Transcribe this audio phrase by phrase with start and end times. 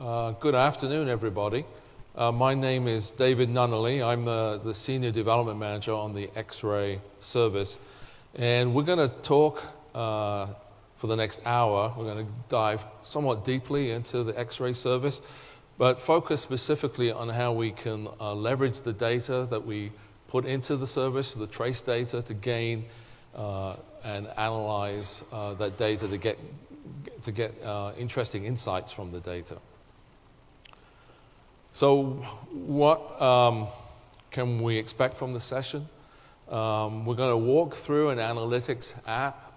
[0.00, 1.62] Uh, good afternoon, everybody.
[2.16, 4.02] Uh, my name is David Nunnally.
[4.02, 7.78] I'm the, the Senior Development Manager on the X ray service.
[8.34, 9.62] And we're going to talk
[9.94, 10.46] uh,
[10.96, 11.92] for the next hour.
[11.98, 15.20] We're going to dive somewhat deeply into the X ray service,
[15.76, 19.92] but focus specifically on how we can uh, leverage the data that we
[20.28, 22.86] put into the service, the trace data, to gain
[23.34, 26.38] uh, and analyze that data to get,
[27.20, 27.52] to get
[27.98, 29.58] interesting insights from the data.
[31.72, 32.04] So,
[32.50, 33.68] what um,
[34.32, 35.88] can we expect from the session?
[36.48, 39.52] Um, we're going to walk through an analytics app.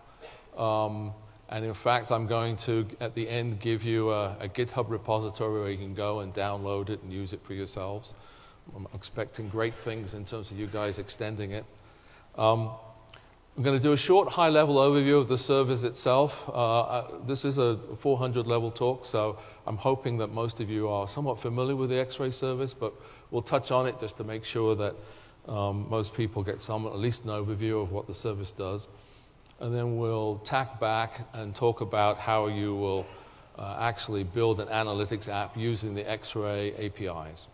[0.55, 1.13] Um,
[1.49, 5.61] and in fact, I'm going to, at the end, give you a, a, GitHub repository
[5.61, 8.13] where you can go and download it and use it for yourselves.
[8.75, 11.65] I'm expecting great things in terms of you guys extending it.
[13.55, 16.49] I'm going to do a short high level overview of the service itself.
[16.49, 20.89] Uh, uh this is a 400 level talk, so I'm hoping that most of you
[20.89, 22.93] are somewhat familiar with the X ray service, but
[23.29, 24.95] we'll touch on it just to make sure that
[25.47, 28.89] um, most people get some, at least an overview of what the service does.
[29.59, 33.05] And then we'll tack back and talk about how you will
[33.59, 37.49] uh, actually build an analytics app using the X ray APIs.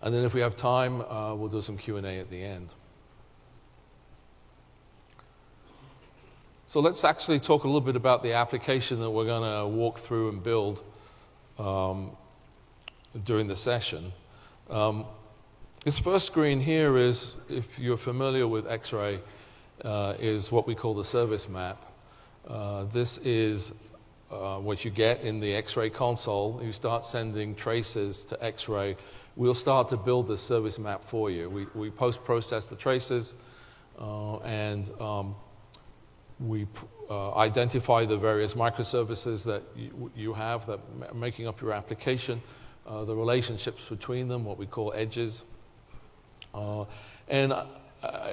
[0.00, 2.72] And then if we have time, uh, we'll do some Q&A at the end.
[6.68, 10.00] So let's actually talk a little bit about the application that we're going to walk
[10.00, 10.82] through and build
[11.60, 12.10] um,
[13.22, 14.12] during the session.
[14.68, 15.04] Um,
[15.84, 19.20] this first screen here is, if you're familiar with X-ray,
[19.84, 21.80] uh, is what we call the service map.
[22.48, 23.72] Uh, this is
[24.32, 26.60] uh, what you get in the X-ray console.
[26.64, 28.96] You start sending traces to X-ray.
[29.36, 31.48] We'll start to build the service map for you.
[31.48, 33.36] We, we post-process the traces
[34.00, 35.36] uh, and um,
[36.40, 36.66] we
[37.08, 42.42] uh, identify the various microservices that you, you have that are making up your application,
[42.86, 45.44] uh, the relationships between them, what we call edges.
[46.54, 46.84] Uh,
[47.28, 47.64] and uh,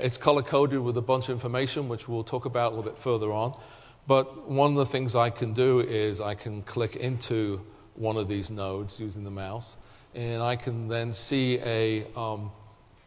[0.01, 2.99] it's color coded with a bunch of information, which we'll talk about a little bit
[2.99, 3.57] further on.
[4.05, 7.61] But one of the things I can do is I can click into
[7.95, 9.77] one of these nodes using the mouse,
[10.13, 12.51] and I can then see a, um,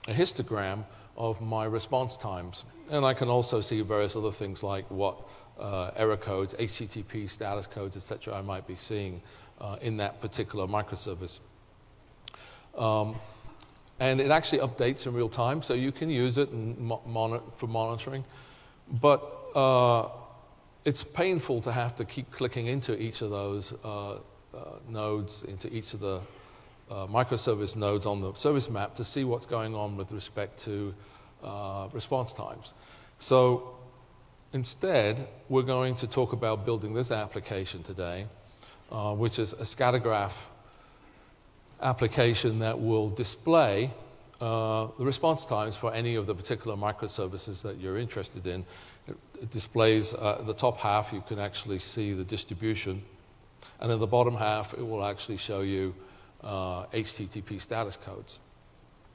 [0.08, 0.84] a histogram
[1.16, 2.64] of my response times.
[2.90, 5.16] And I can also see various other things like what
[5.58, 9.22] uh, error codes, HTTP status codes, etc., I might be seeing
[9.60, 11.40] uh, in that particular microservice.
[12.76, 13.16] Um,
[13.98, 18.24] and it actually updates in real time, so you can use it mo- for monitoring.
[19.00, 19.22] But
[19.54, 20.08] uh,
[20.84, 24.18] it's painful to have to keep clicking into each of those uh, uh,
[24.88, 26.20] nodes, into each of the
[26.90, 30.94] uh, microservice nodes on the service map to see what's going on with respect to
[31.46, 32.74] uh, response times.
[33.18, 33.76] So
[34.52, 38.26] instead, we're going to talk about building this application today,
[38.90, 40.32] uh, which is a scattergraph
[41.80, 43.90] application that will display
[44.40, 48.64] uh, the response times for any of the particular microservices that you're interested in.
[49.06, 53.02] It, it displays uh, the top half, you can actually see the distribution.
[53.80, 55.94] And in the bottom half, it will actually show you
[56.42, 58.40] uh, HTTP status codes.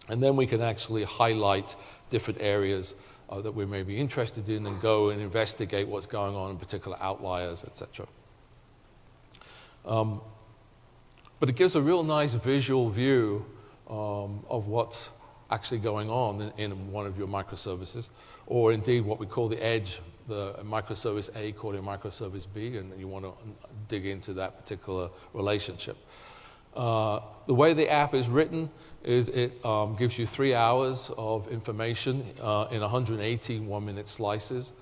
[0.10, 1.76] And then we can actually highlight
[2.10, 2.96] different areas
[3.30, 6.58] uh, that we may be interested in and go and investigate what's going on in
[6.58, 8.08] particular outliers, etc.
[9.86, 10.22] Um,
[11.40, 13.46] but it gives a real nice visual view
[13.90, 15.12] um, of what's
[15.50, 18.10] actually going on in, in, one of your microservices,
[18.48, 23.08] or indeed what we call the edge, the microservice A calling microservice B, and you
[23.08, 23.34] want to
[23.88, 25.98] dig into that particular relationship.
[26.76, 28.70] Uh, the way the app is written
[29.04, 34.74] is it um, gives you three hours of information uh, in 180 one minute slices.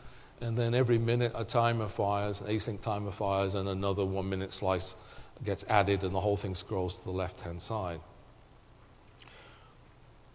[0.42, 4.54] And then every minute a timer fires, an async timer fires, and another one minute
[4.54, 4.96] slice
[5.44, 8.00] gets added, and the whole thing scrolls to the left hand side.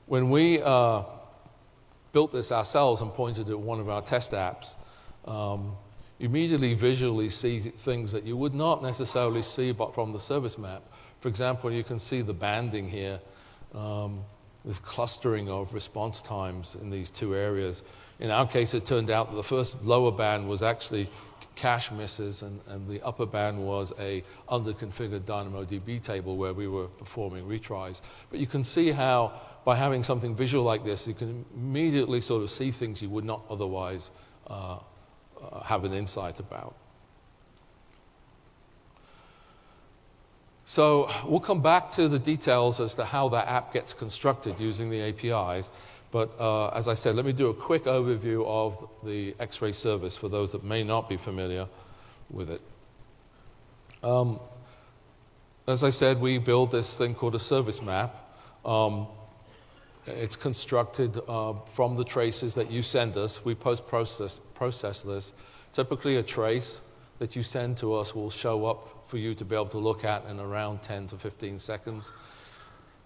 [0.06, 1.04] When we uh,
[2.12, 4.76] built this ourselves and pointed at one of our test apps,
[5.24, 5.76] um,
[6.18, 10.58] you immediately visually see things that you would not necessarily see but from the service
[10.58, 10.82] map.
[11.20, 13.20] For example, you can see the banding here,
[13.74, 14.24] um,
[14.64, 17.82] this clustering of response times in these two areas.
[18.20, 21.08] In our case, it turned out that the first lower band was actually
[21.54, 26.86] cache misses, and, and the upper band was a underconfigured DynamoDB table where we were
[26.86, 28.00] performing retries.
[28.30, 32.42] But you can see how, by having something visual like this, you can immediately sort
[32.42, 34.10] of see things you would not otherwise
[34.46, 34.78] uh,
[35.40, 36.74] uh, have an insight about.
[40.66, 44.88] So we'll come back to the details as to how that app gets constructed using
[44.88, 45.70] the APIs.
[46.10, 49.72] But uh, as I said, let me do a quick overview of the X ray
[49.72, 51.68] service for those that may not be familiar
[52.30, 52.62] with it.
[54.02, 54.38] Um,
[55.66, 58.14] as I said, we build this thing called a service map.
[58.64, 59.06] Um,
[60.06, 63.44] it's constructed uh, from the traces that you send us.
[63.44, 65.32] We post process, process this.
[65.72, 66.82] Typically, a trace
[67.18, 70.04] that you send to us will show up for you to be able to look
[70.04, 72.12] at in around 10 to 15 seconds.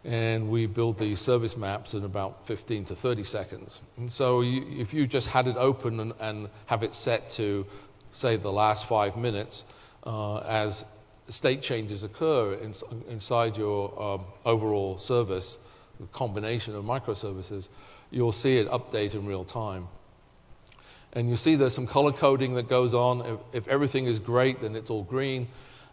[0.04, 3.80] And we build these service maps in about 15 to 30 seconds.
[3.96, 7.66] And so, you, if you just had it open and, and, have it set to,
[8.10, 9.64] say, the last five minutes,
[10.04, 10.84] uh, as
[11.28, 12.72] state changes occur in,
[13.08, 15.58] inside your um, overall service,
[15.98, 17.68] the combination of microservices,
[18.10, 19.88] you'll see it update in real time.
[21.12, 23.22] And you see there's some color coding that goes on.
[23.22, 25.48] If, if everything is great, then it's all green.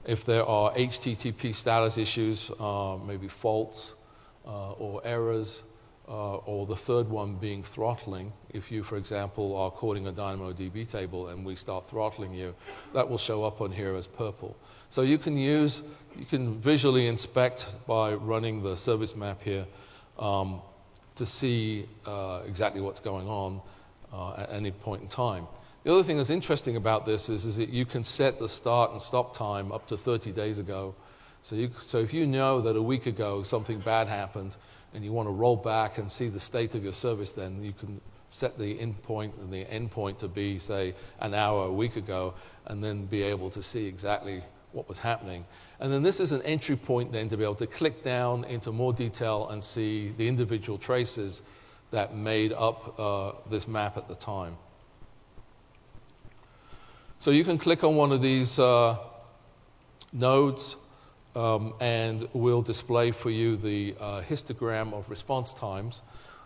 [0.06, 3.96] If there are HTTP status issues, uh, maybe faults
[4.46, 5.64] uh, or errors,
[6.08, 8.32] uh, or the third one being throttling.
[8.54, 12.54] If you, for example, are calling a DynamoDB table and we start throttling you,
[12.94, 14.56] that will show up on here as purple.
[14.90, 15.82] So you can use,
[16.18, 19.66] you can visually inspect by running the service map here
[20.20, 20.62] um,
[21.16, 23.62] to see uh, exactly what's going on
[24.14, 25.48] uh, at any point in time.
[25.86, 28.92] The other thing that's interesting about this is, is that you can set the start
[28.92, 30.96] and stop time up to 30 days ago.
[31.44, 34.58] So, you, so if you know that a week ago something bad happened
[34.96, 37.72] and you want to roll back and see the state of your service, then you
[37.72, 41.72] can set the in point and the end point to be, say, an hour a
[41.72, 42.34] week ago,
[42.66, 44.42] and then be able to see exactly
[44.72, 45.46] what was happening.
[45.80, 48.72] And then this is an entry point then to be able to click down into
[48.72, 51.44] more detail and see the individual traces
[51.92, 54.58] that made up uh, this map at the time.
[57.20, 58.98] So you can click on one of these uh,
[60.14, 60.76] nodes
[61.36, 66.02] um, and we'll display for you the uh, histogram of response times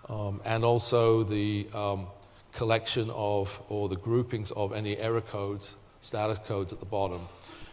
[0.07, 2.07] um, and also the um,
[2.54, 7.27] collection of or the groupings of any error codes, status codes at the bottom.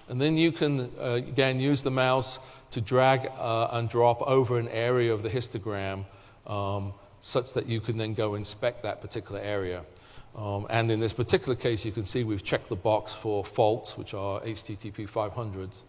[0.08, 2.38] And then you can, uh, again, use the mouse
[2.70, 6.04] to drag uh, and drop over an area of the histogram
[6.46, 9.84] um, such that you can then go inspect that particular area.
[10.36, 13.96] Um, and in this particular case, you can see we've checked the box for faults,
[13.96, 15.84] which are HTTP 500s.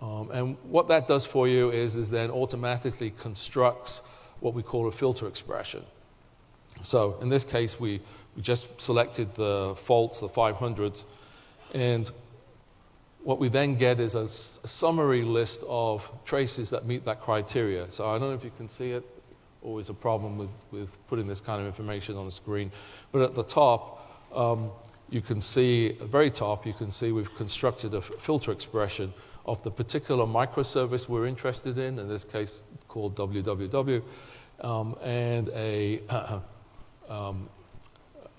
[0.00, 4.02] Um, and what that does for you is, is then automatically constructs
[4.40, 5.84] what we call a filter expression.
[6.82, 8.00] So in this case, we,
[8.34, 11.04] we just selected the faults, the 500s,
[11.72, 12.10] and
[13.22, 17.90] what we then get is a, a, summary list of traces that meet that criteria.
[17.90, 19.04] So I don't know if you can see it.
[19.66, 22.70] Always a problem with, with putting this kind of information on the screen.
[23.10, 24.70] But at the top, um,
[25.10, 29.12] you can see, at the very top, you can see we've constructed a filter expression
[29.44, 34.02] of the particular microservice we're interested in, in this case called www,
[34.60, 36.38] um, and a, uh,
[37.08, 37.48] um,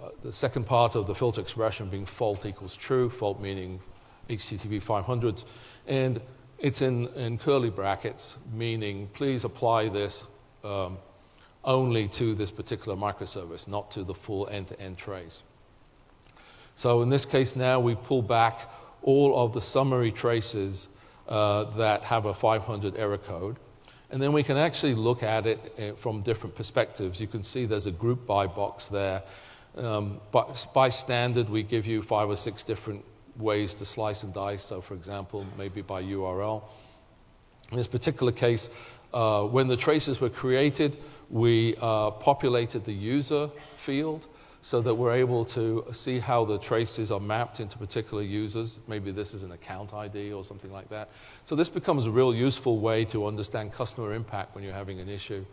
[0.01, 3.81] uh, the second part of the filter expression being fault equals true, fault meaning
[4.29, 5.43] HTTP 500s.
[5.87, 6.21] And
[6.57, 10.25] it's in, in curly brackets, meaning please apply this
[10.63, 10.97] um,
[11.67, 15.43] only to this particular microservice, not to the full end to end trace.
[16.75, 18.69] So in this case, now we pull back
[19.03, 20.87] all of the summary traces
[21.27, 23.57] uh, that have a 500 error code.
[24.09, 27.19] And then we can actually look at it uh, from different perspectives.
[27.19, 29.21] You can see there's a group by box there.
[29.75, 33.03] Um, but by standard, we give you five or six different
[33.37, 34.63] ways to slice and dice.
[34.63, 36.63] So, for example, maybe by URL.
[37.71, 38.69] In this particular case,
[39.13, 40.97] uh, when the traces were created,
[41.29, 44.27] we uh, populated the user field
[44.61, 48.79] so that we're able to see how the traces are mapped into particular users.
[48.87, 51.09] Maybe this is an account ID or something like that.
[51.45, 55.09] So this becomes a real useful way to understand customer impact when you're having an
[55.09, 55.45] issue.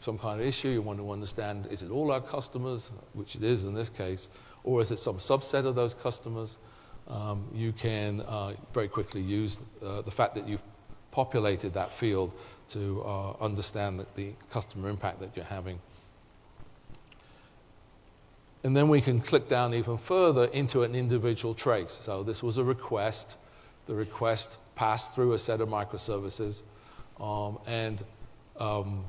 [0.00, 3.42] Some kind of issue, you want to understand is it all our customers, which it
[3.42, 4.28] is in this case,
[4.64, 6.58] or is it some subset of those customers?
[7.08, 10.62] um, you can uh, very quickly use uh, the fact that you've
[11.12, 12.34] populated that field
[12.70, 15.78] to uh, understand the customer impact that you're having.
[18.64, 21.92] And then we can click down even further into an individual trace.
[21.92, 23.36] So this was a request.
[23.86, 26.62] The request passed through a set of microservices.
[27.20, 28.02] Um, and
[28.58, 29.04] um,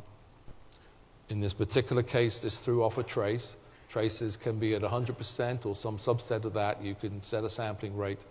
[1.29, 3.55] in this particular case, this threw off a trace.
[3.87, 6.83] Traces can be at 100% or some subset of that.
[6.83, 8.25] You can set a sampling rate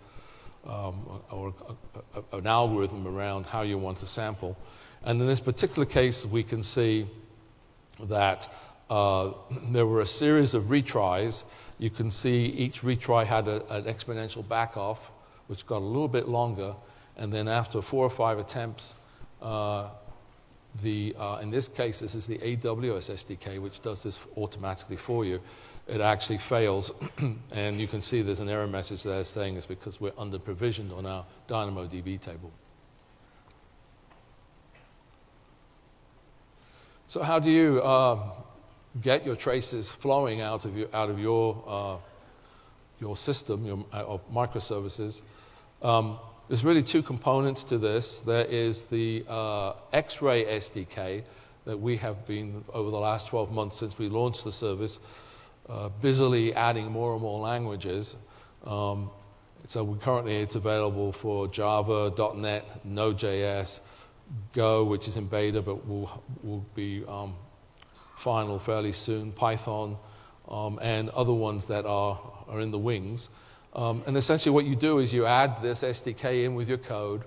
[0.67, 4.57] um, or a, a, an algorithm around how you want to sample.
[5.03, 7.07] And in this particular case, we can see
[8.01, 8.47] that
[8.89, 9.31] uh,
[9.71, 11.43] there were a series of retries.
[11.77, 14.97] You can see each retry had a, an exponential backoff,
[15.47, 16.75] which got a little bit longer.
[17.17, 18.95] And then after four or five attempts,
[19.41, 19.89] uh,
[20.81, 25.23] the, uh, in this case, this is the AWS SDK, which does this automatically for
[25.23, 25.39] you.
[25.87, 26.91] It actually fails,
[27.51, 30.91] and you can see there's an error message there saying it's because we're under provisioned
[30.91, 32.51] on our DynamoDB table.
[37.07, 38.17] So, how do you uh,
[39.01, 41.97] get your traces flowing out of, out of your, uh,
[42.99, 45.21] your system, your uh, microservices?
[45.83, 46.17] Um,
[46.53, 48.19] there's really two components to this.
[48.19, 51.23] There is the uh, X-Ray SDK
[51.65, 54.99] that we have been, over the last 12 months since we launched the service,
[55.67, 58.15] uh, busily adding more and more languages.
[58.65, 59.09] Um,
[59.65, 63.79] so we, currently it's available for Java, .NET, Node.js,
[64.51, 67.33] Go, which is in beta but will, will be um,
[68.15, 69.97] final fairly soon, Python,
[70.47, 73.29] um, and other ones that are, are in the wings.
[73.75, 77.23] Um, and essentially, what you do is you add this SDK in with your code,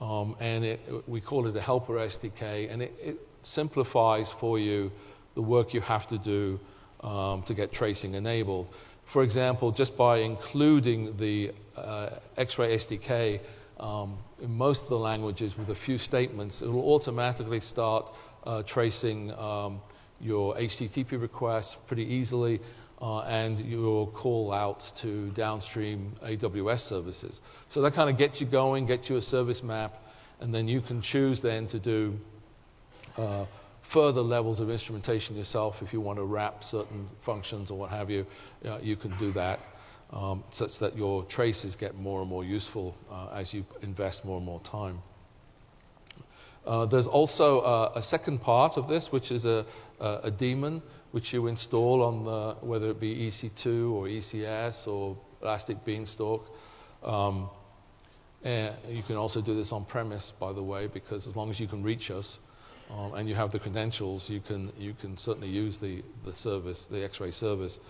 [0.00, 4.90] um, and it, we call it a helper SDK, and it, it, simplifies for you
[5.34, 6.60] the work you have to do
[7.00, 8.68] um, to get tracing enabled.
[9.04, 13.40] For example, just by including the uh, X-ray SDK
[13.80, 18.12] um, in most of the languages with a few statements, it will automatically start
[18.44, 19.80] uh, tracing um,
[20.20, 22.60] your HTTP requests pretty easily
[23.00, 27.42] uh, and your call out to downstream AWS services.
[27.68, 30.02] So that kind of gets you going, gets you a service map,
[30.40, 32.18] and then you can choose then to do
[33.16, 33.44] uh,
[33.82, 38.10] further levels of instrumentation yourself if you want to wrap certain functions or what have
[38.10, 38.26] you.
[38.64, 39.60] Uh, you can do that
[40.12, 44.36] um, such that your traces get more and more useful uh, as you invest more
[44.38, 45.00] and more time.
[46.66, 49.64] Uh, there's also uh, a second part of this, which is a,
[50.00, 55.16] a, a daemon which you install on the, whether it be EC2 or ECS or
[55.42, 56.54] Elastic Beanstalk.
[57.02, 57.48] Um,
[58.44, 61.66] you can also do this on premise, by the way, because as long as you
[61.66, 62.40] can reach us
[62.90, 66.86] um, and you have the credentials, you can, you can certainly use the, the service,
[66.86, 67.80] the X-ray service.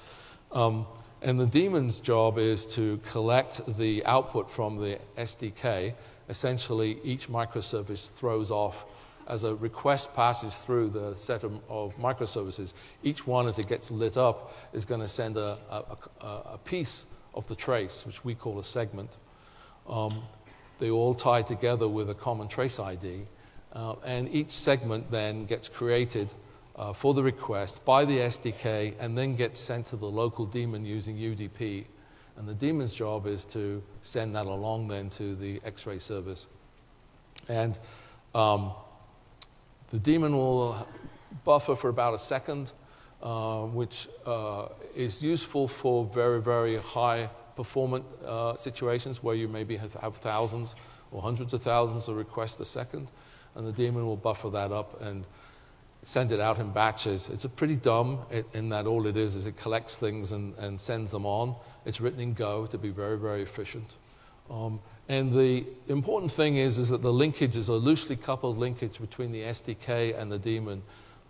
[0.53, 0.87] Um,
[1.21, 5.95] and the daemon's job is to collect the output from the SDK.
[6.29, 8.87] Essentially, each microservice throws off
[9.29, 13.91] as a request passes through the set of, of microservices, each one as it gets
[13.91, 18.35] lit up is going to send a, a, a, piece of the trace, which we
[18.35, 19.19] call a segment.
[19.89, 20.23] Um,
[20.79, 23.25] they all tie together with a common trace ID,
[23.75, 26.29] uh, and each segment then gets created
[26.77, 30.87] uh, for the request by the SDK and then gets sent to the local daemon
[30.87, 31.85] using UDP.
[32.37, 36.47] And the daemon's job is to send that along then to the X-ray service.
[37.49, 37.79] And
[38.35, 38.73] um,
[39.91, 40.87] the daemon will
[41.45, 42.73] buffer for about a second,
[43.23, 49.77] uh, which uh, is useful for very, very high performance uh, situations where you maybe
[49.77, 50.77] have, have, thousands
[51.11, 53.11] or hundreds of thousands of requests a second.
[53.55, 55.27] And the daemon will buffer that up and
[56.03, 57.29] send it out in batches.
[57.29, 58.21] It's a pretty dumb
[58.53, 61.57] in that all it is is it collects things and, and sends them on.
[61.85, 63.97] It's written in Go to be very, very efficient.
[64.51, 69.01] Um, and the important thing is, is that the linkage is a loosely coupled linkage
[69.01, 70.83] between the SDK and the daemon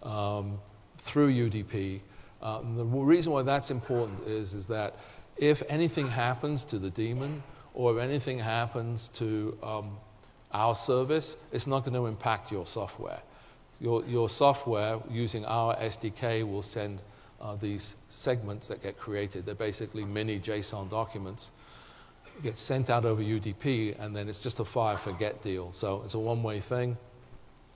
[0.02, 0.58] um,
[0.98, 2.00] through UDP.
[2.42, 4.96] Uh, the reason why that's important is, is that
[5.36, 7.42] if anything happens to the daemon
[7.72, 9.96] or if anything happens to um,
[10.50, 13.20] our service, it's not going to impact your software.
[13.80, 17.00] Your, your software using our SDK will send
[17.40, 19.46] uh, these segments that get created.
[19.46, 21.52] They're basically mini JSON documents
[22.42, 25.72] gets sent out over UDP, and then it's just a fire forget deal.
[25.72, 26.96] So it's a one way thing.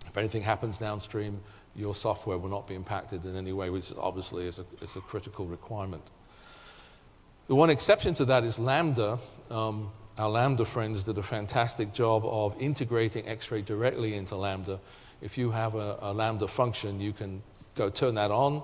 [0.06, 1.40] If anything happens downstream,
[1.74, 5.00] your software will not be impacted in any way, which obviously is a, is a
[5.00, 6.02] critical requirement.
[7.48, 9.18] The one exception to that is Lambda.
[9.50, 14.78] Um, our Lambda friends did a fantastic job of integrating X-ray directly into Lambda.
[15.22, 17.42] If you have a, a Lambda function, you can
[17.74, 18.62] go turn that on,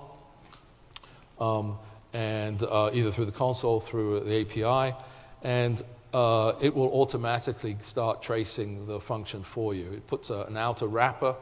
[1.39, 1.79] um,
[2.13, 4.95] and uh, either through the console, through the API,
[5.43, 5.81] and
[6.13, 9.91] uh, it will automatically start tracing the function for you.
[9.91, 11.35] It puts a, an outer wrapper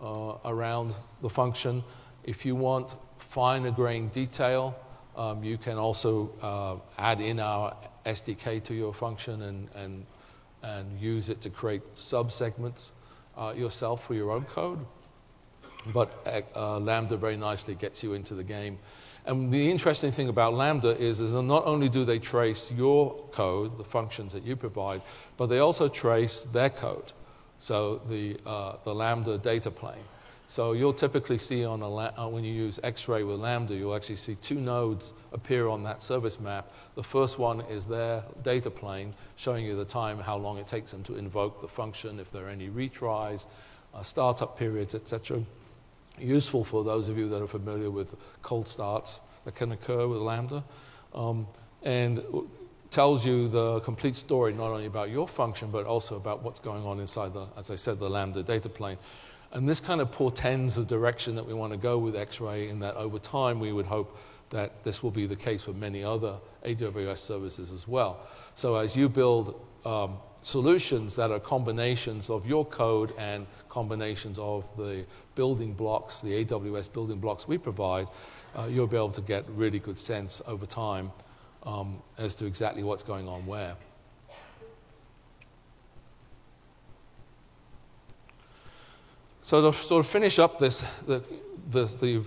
[0.00, 1.84] uh, around the function.
[2.24, 4.76] If you want finer grained detail,
[5.16, 7.76] um, you can also uh, add in our
[8.06, 10.06] SDK to your function and, and,
[10.62, 12.92] and use it to create subsegments
[13.36, 14.84] uh, yourself for your own code.
[15.92, 18.78] But uh, Lambda very nicely gets you into the game.
[19.28, 23.14] And the interesting thing about Lambda is, is that not only do they trace your
[23.30, 25.02] code, the functions that you provide,
[25.36, 27.12] but they also trace their code,
[27.58, 30.02] so the, uh, the Lambda data plane.
[30.48, 34.16] So you'll typically see on a uh, when you use X-ray with Lambda, you'll actually
[34.16, 36.72] see two nodes appear on that service map.
[36.94, 40.90] The first one is their data plane, showing you the time, how long it takes
[40.90, 43.44] them to invoke the function, if there are any retries,
[43.92, 45.42] uh, startup periods, etc
[46.20, 50.20] useful for those of you that are familiar with cold starts that can occur with
[50.20, 50.64] Lambda.
[51.14, 51.46] Um,
[51.82, 52.22] and
[52.90, 56.84] tells you the complete story, not only about your function, but also about what's going
[56.84, 58.96] on inside the, as I said, the Lambda data plane.
[59.52, 62.80] And this kind of portends the direction that we want to go with X-ray in
[62.80, 64.18] that over time we would hope
[64.50, 68.20] that this will be the case for many other AWS services as well.
[68.54, 74.74] So as you build um, solutions that are combinations of your code and combinations of
[74.76, 75.04] the
[75.38, 78.08] building blocks, the AWS building blocks we provide,
[78.56, 81.12] uh, you'll be able to get really good sense over time
[81.62, 83.76] um, as to exactly what's going on where.
[89.42, 91.22] So to sort of finish up this, the,
[91.70, 92.24] the, the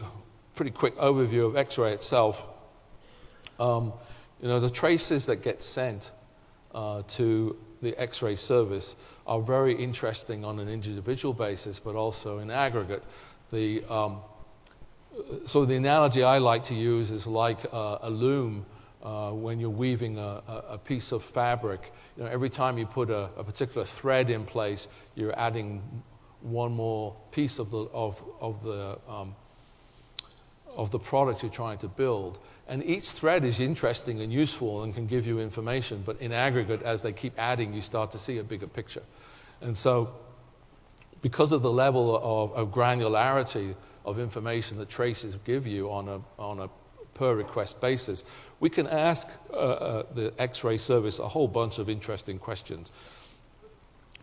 [0.56, 2.46] pretty quick overview of X-ray itself,
[3.60, 3.92] um,
[4.42, 6.12] you know, the traces that get sent
[6.74, 8.96] uh, to the X-ray service
[9.32, 13.08] are very interesting on an individual basis, but also in aggregate.
[13.50, 14.20] The, um,
[15.48, 18.66] so the analogy I like to use is like uh, a loom
[19.02, 21.94] uh, when you're weaving a, a, piece of fabric.
[22.18, 26.04] You know, every time you put a, a, particular thread in place, you're adding
[26.42, 29.34] one more piece of the, of, of the, um,
[30.76, 32.40] of the product you're trying to build.
[32.68, 36.82] And each thread is interesting and useful and can give you information, but in aggregate,
[36.84, 39.04] as they keep adding, you start to see a bigger picture.
[39.62, 40.14] And so,
[41.22, 43.76] because of the level of, of granularity
[44.06, 46.70] of information that traces give you on a, on a
[47.14, 48.24] per request basis,
[48.60, 52.92] we can ask uh, uh, the X ray service a whole bunch of interesting questions.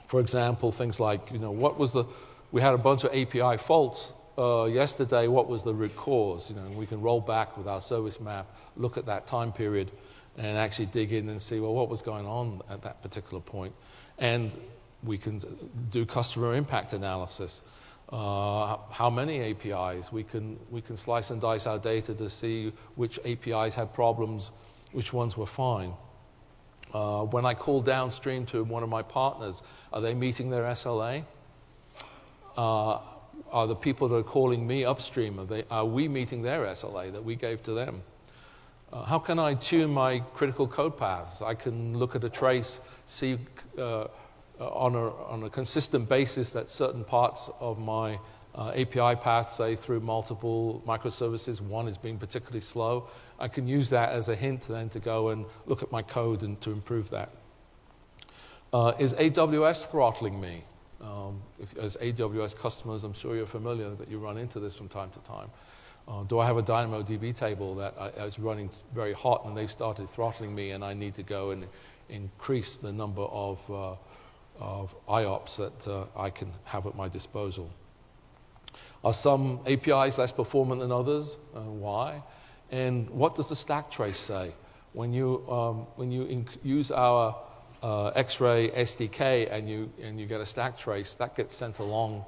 [0.07, 2.05] For example, things like, you know, what was the,
[2.51, 6.49] we had a bunch of API faults uh, yesterday, what was the root cause?
[6.49, 9.91] You know, we can roll back with our service map, look at that time period,
[10.37, 13.75] and actually dig in and see, well, what was going on at that particular point?
[14.19, 14.53] And
[15.03, 15.41] we can
[15.91, 17.63] do customer impact analysis.
[18.11, 20.13] Uh, how many APIs?
[20.13, 24.53] We can, we can slice and dice our data to see which APIs had problems,
[24.93, 25.93] which ones were fine.
[26.95, 31.25] Uh, when I call downstream to one of my partners, are they meeting their SLA?
[33.51, 36.65] Uh, are the people that are calling me upstream, are, they, are we meeting their
[36.67, 38.03] SLA that we gave to them?
[38.93, 41.43] Uh, how can I tune my critical code paths?
[41.43, 43.39] I can look at a trace, see
[43.79, 44.07] uh,
[44.59, 48.19] on, a, on a consistent basis that certain parts of my
[48.55, 53.09] uh, API path, say through multiple microservices, one is being particularly slow.
[53.39, 56.43] I can use that as a hint then to go and look at my code
[56.43, 57.31] and to improve that.
[58.73, 60.65] Uh, is AWS throttling me?
[61.01, 64.89] Um, if, as AWS customers, I'm sure you're familiar that you run into this from
[64.89, 65.51] time to time.
[66.09, 69.57] Uh, do I have a DynamoDB table that I, I is running very hot and
[69.57, 71.67] they've started throttling me and I need to go and
[72.09, 73.95] increase the number of, uh,
[74.59, 77.71] of IOPS that uh, I can have at my disposal?
[79.05, 81.37] Are some APIs less performant than others?
[81.55, 82.23] Uh, why?
[82.71, 84.53] And what does the stack trace say?
[84.93, 87.37] When you, um, when you use our
[87.83, 92.25] uh, X-ray SDK and you, and you get a stack trace, that gets sent along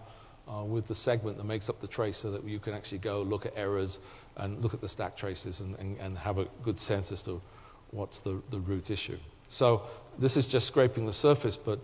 [0.48, 3.22] uh, with the segment that makes up the trace so that you can actually go
[3.22, 4.00] look at errors
[4.36, 7.40] and look at the stack traces and, and, and have a good sense as to
[7.90, 9.18] what's the, the root issue.
[9.48, 9.82] So
[10.18, 11.80] this is just scraping the surface, but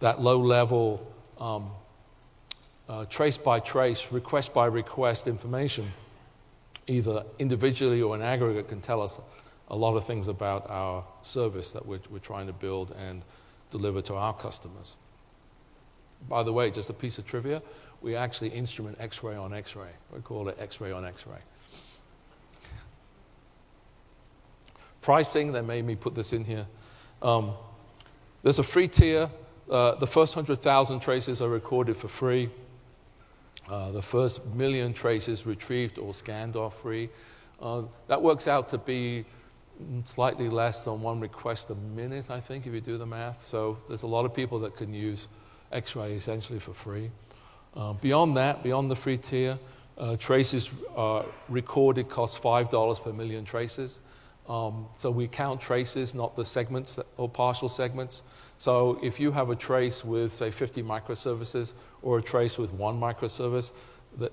[0.00, 1.70] that low level um,
[2.88, 5.90] uh, trace by trace, request by request information,
[6.86, 9.20] either individually or in aggregate, can tell us
[9.70, 13.22] a lot of things about our service that we're, we're trying to build and
[13.70, 14.96] deliver to our customers.
[16.28, 17.62] By the way, just a piece of trivia
[18.00, 19.90] we actually instrument X ray on X ray.
[20.12, 21.38] We call it X ray on X ray.
[25.02, 26.66] Pricing, they made me put this in here.
[27.22, 27.52] Um,
[28.42, 29.30] there's a free tier.
[29.70, 32.50] Uh, the first 100,000 traces are recorded for free.
[33.68, 37.08] Uh, the first million traces retrieved or scanned are free.
[37.60, 39.24] Uh, that works out to be
[40.04, 43.42] slightly less than one request a minute, I think, if you do the math.
[43.42, 45.28] So there's a lot of people that can use
[45.72, 47.10] X ray essentially for free.
[47.74, 49.58] Uh, beyond that, beyond the free tier,
[49.98, 54.00] uh, traces uh, recorded cost $5 per million traces.
[54.48, 58.22] Um, so we count traces, not the segments that, or partial segments.
[58.58, 62.98] So if you have a trace with, say, 50 microservices or a trace with one
[62.98, 63.70] microservice,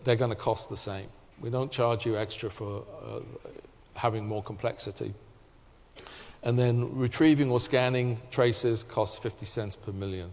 [0.04, 1.08] they're going to cost the same.
[1.40, 3.20] We don't charge you extra for uh,
[3.94, 5.14] having more complexity.
[6.44, 10.30] And then retrieving or scanning traces costs 50 cents per million.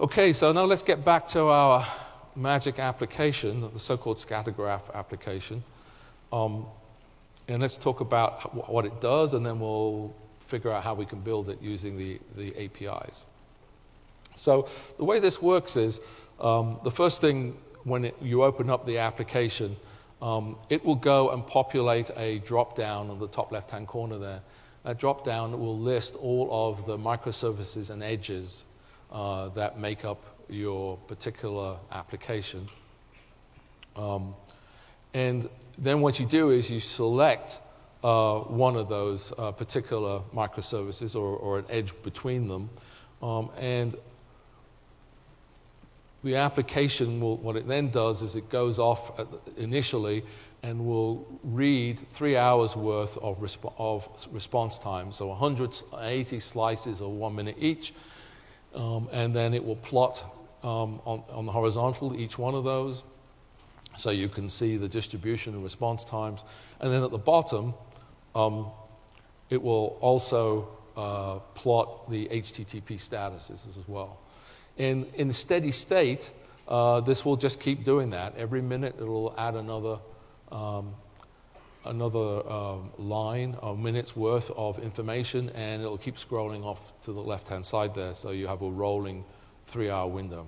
[0.00, 1.86] Okay, so now let's get back to our
[2.34, 5.62] magic application, the so called scattergraph application.
[6.32, 6.64] Um,
[7.48, 11.20] and let's talk about what it does, and then we'll figure out how we can
[11.20, 13.26] build it using the, the APIs.
[14.34, 16.00] So, the way this works is
[16.40, 19.76] um, the first thing when it, you open up the application,
[20.22, 24.18] um, it will go and populate a drop down on the top left hand corner
[24.18, 24.42] there.
[24.82, 28.64] That drop down will list all of the microservices and edges
[29.10, 32.68] uh, that make up your particular application.
[33.96, 34.34] Um,
[35.14, 37.60] and then what you do is you select
[38.02, 42.70] uh, one of those uh, particular microservices or, or, an edge between them.
[43.20, 43.94] Um, and
[46.22, 49.18] the application will, what it then does is it goes off
[49.56, 50.24] initially
[50.62, 55.12] and will read three hours worth of, resp- of response time.
[55.12, 57.94] So 180 slices of one minute each.
[58.74, 60.22] Um, and then it will plot
[60.62, 63.02] um, on, on the horizontal each one of those.
[63.96, 66.44] So you can see the distribution and response times.
[66.80, 67.74] And then at the bottom,
[68.34, 68.66] um,
[69.48, 74.20] it will also uh, plot the HTTP statuses as well.
[74.76, 76.30] In, in steady state,
[76.68, 78.36] uh, this will just keep doing that.
[78.36, 79.98] Every minute, it'll add another,
[80.50, 80.94] um,
[81.84, 87.20] another um, line a minutes worth of information, and it'll keep scrolling off to the
[87.22, 88.14] left hand side there.
[88.14, 89.24] So you have a rolling
[89.66, 90.46] three hour window.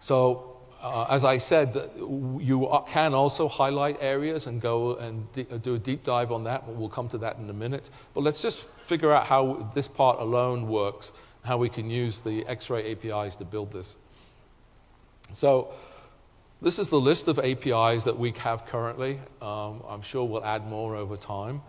[0.00, 0.54] So
[0.84, 5.26] uh, as I said, you can also highlight areas and go and
[5.62, 6.68] do a deep dive on that.
[6.68, 7.88] We'll come to that in a minute.
[8.12, 11.12] But let's just figure out how this part alone works,
[11.44, 13.96] how we can use the X-ray APIs to build this.
[15.32, 15.72] So
[16.62, 19.20] this is the list of APIs that we have currently.
[19.42, 21.60] Um, I'm sure we'll add more over time,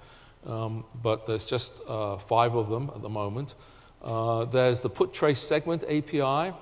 [0.45, 3.55] um, but there's just uh, five of them at the moment.
[4.01, 6.55] Uh, there's the put trace segment API.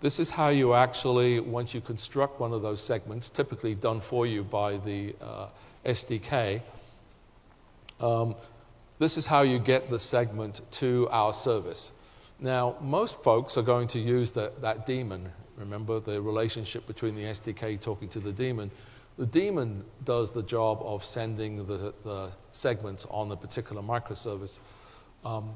[0.00, 4.26] This is how you actually, once you construct one of those segments, typically done for
[4.26, 5.48] you by the uh,
[5.84, 6.62] SDK,
[8.00, 8.34] um,
[8.98, 11.90] this is how you get the segment to our service.
[12.40, 15.30] Now, most folks are going to use the, that daemon.
[15.56, 18.70] Remember the relationship between the SDK talking to the daemon.
[19.18, 24.60] The daemon does the job of sending the, the segments on the particular microservice.
[25.24, 25.54] Um,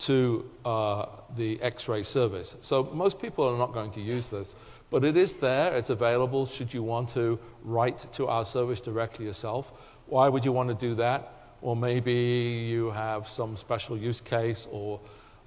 [0.00, 2.56] to uh, the X-ray service.
[2.62, 4.56] So most people are not going to use this,
[4.88, 5.74] but it is there.
[5.76, 9.72] It's available should you want to write to our service directly yourself.
[10.06, 11.34] Why would you want to do that?
[11.60, 15.00] Or maybe you have some special use case or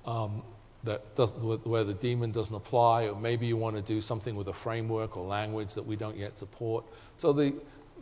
[0.05, 0.43] um,
[0.83, 4.49] that does, where the daemon doesn't apply, or maybe you want to do something with
[4.49, 6.83] a framework or language that we don't yet support.
[7.17, 7.53] So the,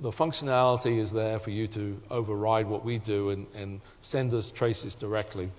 [0.01, 4.49] the functionality is there for you to override what we do and, and send us
[4.49, 5.51] traces directly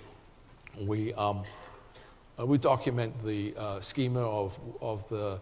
[0.81, 1.45] we, um,
[2.39, 5.41] uh, we document the uh, schema of, of the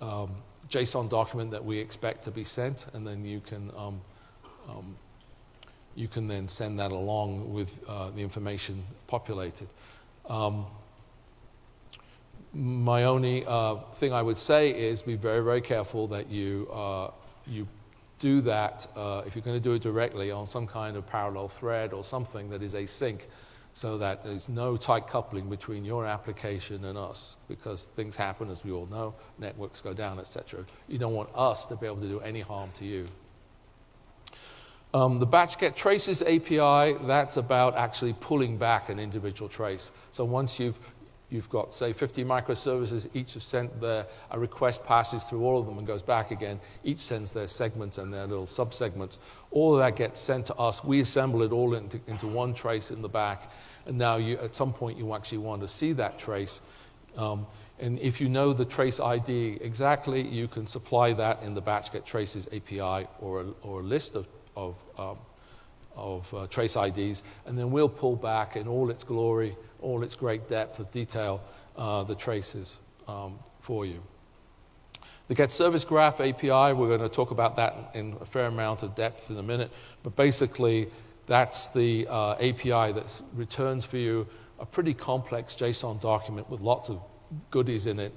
[0.00, 0.34] um,
[0.68, 4.00] JSON document that we expect to be sent, and then you can, um,
[4.68, 4.96] um
[5.94, 9.68] you can then send that along with uh, the information populated.
[12.54, 17.10] My only uh, thing I would say is be very, very careful that you, uh,
[17.46, 17.66] you
[18.18, 21.48] do that uh, if you're going to do it directly on some kind of parallel
[21.48, 23.26] thread or something that is async
[23.74, 28.64] so that there's no tight coupling between your application and us because things happen as
[28.64, 32.06] we all know networks go down etc you don't want us to be able to
[32.06, 33.08] do any harm to you.
[34.94, 39.90] Um, the batch get traces api that's about actually pulling back an individual trace.
[40.10, 40.78] So once you've
[41.32, 45.64] You've got, say, 50 microservices, each have sent their, a request passes through all of
[45.64, 46.60] them and goes back again.
[46.84, 49.16] Each sends their segments and their little subsegments.
[49.50, 50.84] All of that gets sent to us.
[50.84, 53.50] We assemble it all into, into one trace in the back.
[53.86, 56.60] And now, you, at some point, you actually want to see that trace.
[57.16, 57.46] Um,
[57.78, 61.92] and if you know the trace ID exactly, you can supply that in the batch
[61.92, 65.16] get traces API or a, or a list of, of, um,
[65.96, 67.22] of uh, trace IDs.
[67.46, 71.42] And then we'll pull back in all its glory all its great depth of detail,
[71.76, 74.02] uh, the traces um, for you.
[75.28, 78.82] The Get Service Graph API, we're going to talk about that in a fair amount
[78.82, 79.70] of depth in a minute,
[80.02, 80.88] but basically,
[81.26, 84.26] that's the uh, API that returns for you
[84.58, 87.00] a pretty complex JSON document with lots of
[87.50, 88.12] goodies in it.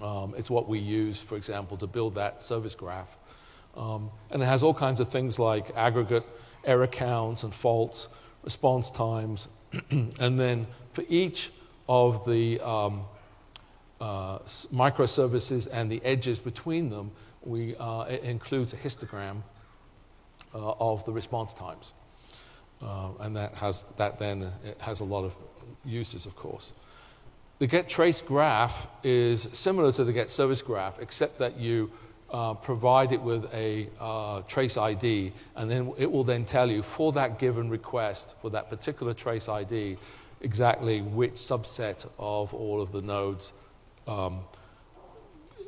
[0.00, 3.16] Um, it's what we use, for example, to build that service graph.
[3.76, 6.26] Um, and it has all kinds of things like aggregate
[6.64, 8.08] error counts and faults,
[8.42, 9.48] response times,
[9.90, 11.50] and then for each
[11.88, 13.02] of the um,
[14.00, 14.38] uh,
[14.72, 17.10] microservices and the edges between them,
[17.42, 19.42] we, uh, it includes a histogram
[20.54, 21.92] uh, of the response times.
[22.82, 25.34] Uh, and that, has, that then it has a lot of
[25.84, 26.72] uses, of course.
[27.58, 31.90] The get trace graph is similar to the get service graph, except that you
[32.30, 36.82] uh, provide it with a uh, trace ID, and then it will then tell you
[36.82, 39.96] for that given request, for that particular trace ID,
[40.40, 43.52] exactly which subset of all of the nodes
[44.06, 44.40] um,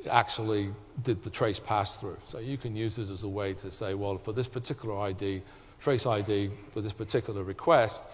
[0.09, 0.71] actually
[1.03, 2.17] did the trace pass through.
[2.25, 5.43] So you can use it as a way to say, well, for this particular ID,
[5.81, 8.05] trace ID, for this particular request,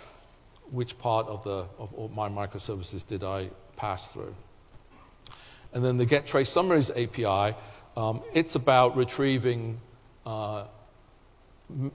[0.71, 4.35] which part of, the, of my microservices did I pass through.
[5.73, 7.55] And then the get trace summaries API,
[7.97, 9.81] um, it's about retrieving
[10.25, 10.67] uh,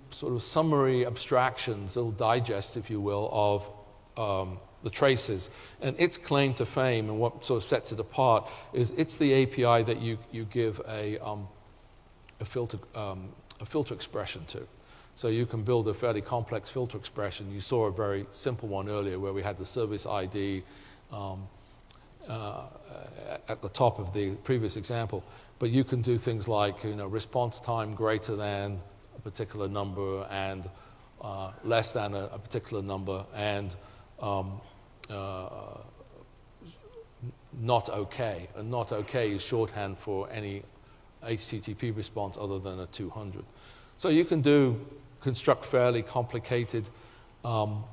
[0.09, 3.69] sort of summary abstractions, little digests, if you will, of
[4.17, 5.49] um, the traces.
[5.81, 9.43] And its claim to fame and what sort of sets it apart is it's the
[9.43, 11.47] API that you, you give a, um,
[12.39, 14.67] a, filter, um, a filter expression to.
[15.15, 17.51] So you can build a fairly complex filter expression.
[17.51, 20.63] You saw a very simple one earlier where we had the service ID
[21.11, 21.47] um,
[22.27, 22.67] uh,
[23.47, 25.23] at the top of the previous example.
[25.61, 28.81] But you can do things like you know, response time greater than
[29.15, 30.67] a particular number and
[31.21, 33.75] uh, less than a, a, particular number and
[34.19, 34.59] um,
[35.07, 35.77] uh,
[37.59, 38.49] not okay.
[38.55, 40.63] And not okay is shorthand for any
[41.23, 43.45] HTTP response other than a 200.
[43.97, 44.83] So you can do
[45.19, 46.89] construct fairly complicated
[47.45, 47.83] um,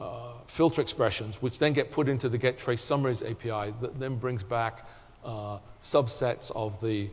[0.00, 4.16] uh, filter expressions, which then get put into the get trace summaries API that then
[4.16, 4.84] brings back
[5.24, 7.10] uh, subsets of the,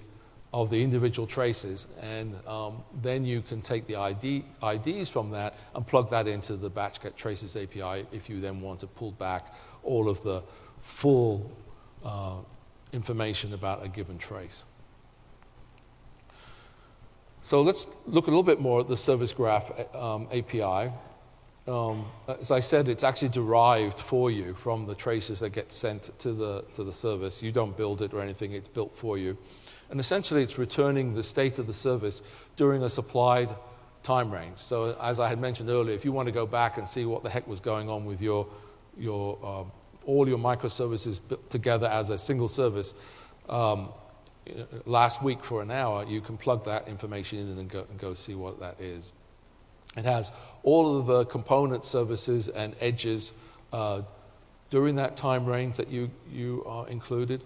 [0.54, 1.88] of the individual traces.
[2.02, 6.56] And um, then you can take the ID, IDs from that and plug that into
[6.56, 10.44] the batch get traces API if you then want to pull back all of the
[10.82, 11.52] full
[12.04, 12.38] uh,
[12.94, 14.64] information about a given trace.
[17.42, 20.92] So let's look a little bit more at the service graph um, API.
[21.68, 26.18] Um, as I said, it's actually derived for you from the traces that get sent
[26.20, 27.44] to the, to the service.
[27.44, 29.38] You don't build it or anything, it's built for you.
[29.90, 32.24] And essentially, it's returning the state of the service
[32.56, 33.54] during a supplied
[34.02, 34.58] time range.
[34.58, 37.24] So, as I had mentioned earlier, if you want to go back and see what
[37.24, 38.48] the heck was going on with your,
[38.98, 39.72] your, um,
[40.06, 42.94] all your microservices built together as a single service,
[43.50, 43.90] um,
[44.86, 48.14] last week for an hour, you can plug that information in and go, and go
[48.14, 49.12] see what that is.
[49.98, 50.32] It has
[50.68, 53.32] all of the component services and edges
[53.72, 54.02] uh,
[54.70, 57.42] during that time range that you, you are included.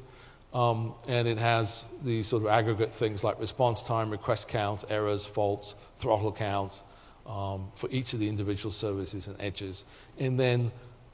[0.55, 5.23] Um, and it has these sort of aggregate things like response time, request counts, errors,
[5.23, 6.83] faults, throttle counts
[7.27, 9.85] um, for each of the individual services and edges.
[10.17, 10.71] And then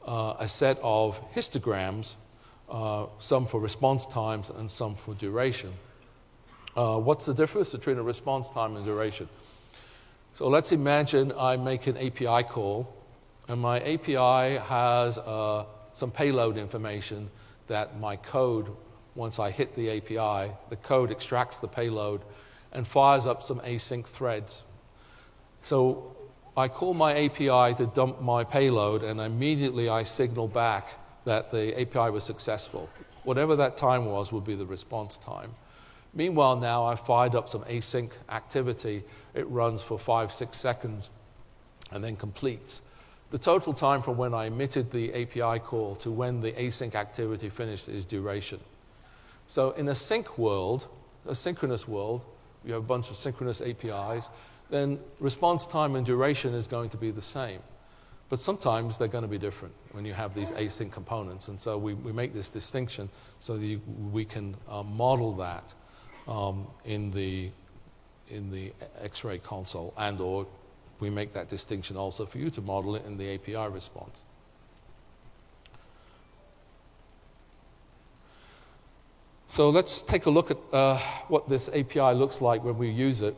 [0.08, 2.16] uh, a set of histograms
[2.70, 5.74] uh, some for response times and some for duration.
[6.74, 9.28] Uh, what's the difference between a response time and duration?
[10.34, 12.94] So let's imagine I make an API call,
[13.48, 17.30] and my API has uh, some payload information
[17.68, 18.68] that my code,
[19.16, 22.22] once I hit the API, the code extracts the payload
[22.72, 24.64] and fires up some async threads.
[25.62, 26.16] So
[26.56, 30.90] I call my API to dump my payload, and immediately I signal back
[31.26, 32.90] that the API was successful.
[33.24, 35.54] Whatever that time was would be the response time.
[36.14, 39.04] Meanwhile, now I've fired up some async activity.
[39.34, 41.12] It runs for five, six seconds
[41.92, 42.82] and then completes.
[43.30, 47.50] The total time from when I emitted the API call to when the async activity
[47.50, 48.60] finished is duration.
[49.48, 50.88] So, in a sync world,
[51.26, 52.22] a synchronous world,
[52.66, 54.30] you have a bunch of synchronous APIs,
[54.70, 57.60] then response time and duration is going to be the same.
[58.30, 61.48] But sometimes they're going to be different when you have these async components.
[61.48, 65.74] And so we, we make this distinction so that you, we can uh, model that
[66.28, 67.50] um, in, the,
[68.30, 70.48] in the X-ray console and or
[71.00, 74.26] we make that distinction also for you to model it in the API response.
[79.48, 83.22] So let's take a look at uh, what this API looks like when we use
[83.22, 83.36] it.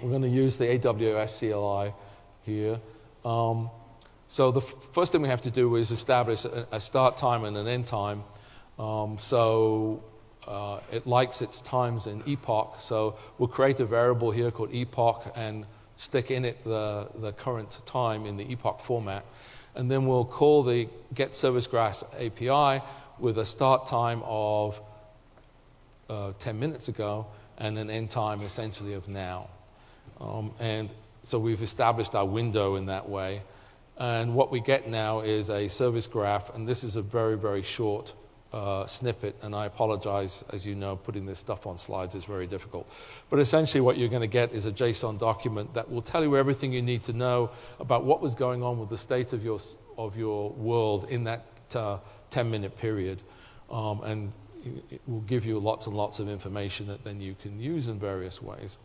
[0.00, 1.94] We're going to use the AWS CLI
[2.42, 2.80] here.
[3.24, 3.70] Um,
[4.28, 7.56] so the first thing we have to do is establish a, a start time and
[7.56, 8.22] an end time.
[8.78, 10.02] Um, so
[10.46, 12.76] uh, it likes its times in epoch.
[12.78, 17.78] So we'll create a variable here called epoch and stick in it the, the current
[17.86, 19.24] time in the epoch format.
[19.74, 22.82] And then we'll call the get service graph API
[23.18, 24.80] with a start time of
[26.08, 27.26] uh, 10 minutes ago
[27.58, 29.48] and an end time essentially of now.
[30.20, 30.90] Um, and
[31.22, 33.42] so we've established our window in that way.
[33.96, 37.62] And what we get now is a service graph, and this is a very, very
[37.62, 38.12] short
[38.54, 39.36] uh, snippet.
[39.42, 42.88] And I apologize, as you know, putting this stuff on slides is very difficult.
[43.28, 46.36] But essentially, what you're going to get is a JSON document that will tell you
[46.36, 49.58] everything you need to know about what was going on with the state of your,
[49.98, 51.98] of your world in that uh,
[52.30, 53.20] 10 minute period.
[53.70, 54.32] Um, and
[54.90, 57.98] it will give you lots and lots of information that then you can use in
[57.98, 58.78] various ways.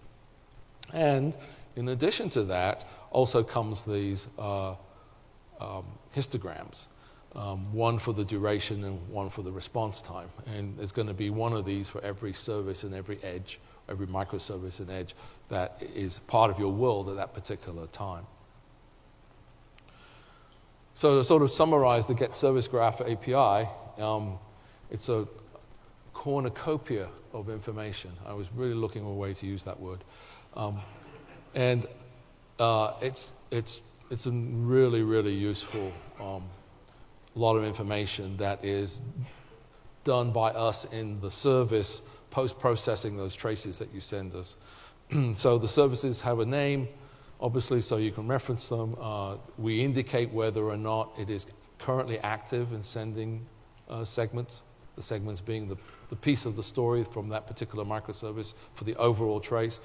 [0.94, 1.38] And
[1.76, 4.72] in addition to that, also comes these uh,
[5.60, 6.88] um, histograms,
[7.36, 10.30] um, one for the duration and one for the response time.
[10.48, 14.08] And there's going to be one of these for every service and every edge, every
[14.08, 15.16] microservice and edge
[15.50, 18.26] that is part of your world at that particular time.
[20.94, 24.38] so to sort of summarize the Get Service Graph API, um,
[24.92, 25.28] it's a
[26.14, 28.12] cornucopia of information.
[28.26, 30.04] I was really looking for a way to use that word.
[30.56, 30.80] Um,
[31.54, 31.86] and
[32.60, 36.44] uh, it's, it's, it's a really, really useful um,
[37.36, 39.02] lot of information that is
[40.04, 44.58] done by us in the service post processing those traces that you send us.
[45.34, 46.88] so the services have a name,
[47.42, 48.96] obviously, so you can reference them.
[49.00, 53.46] Uh, we indicate whether or not it is currently active in sending
[53.90, 54.64] uh, segments,
[54.96, 55.78] the segments being the,
[56.10, 59.80] the piece of the story from that particular microservice for the overall trace.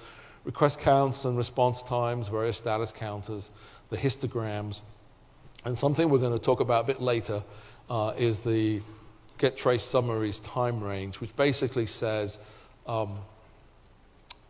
[0.45, 3.51] Request counts and response times, various status counters,
[3.89, 4.83] the histograms,
[5.65, 7.43] and something we're going to talk about a bit later
[7.89, 8.83] uh, is the
[9.39, 12.39] get trace summaries time range, which basically says
[12.87, 13.19] um,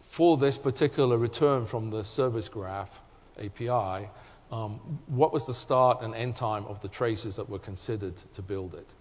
[0.03, 3.01] for this particular return from the service graph
[3.39, 4.09] API,
[4.53, 8.43] um, what was the start and end time of the traces that were considered to
[8.43, 8.95] build it.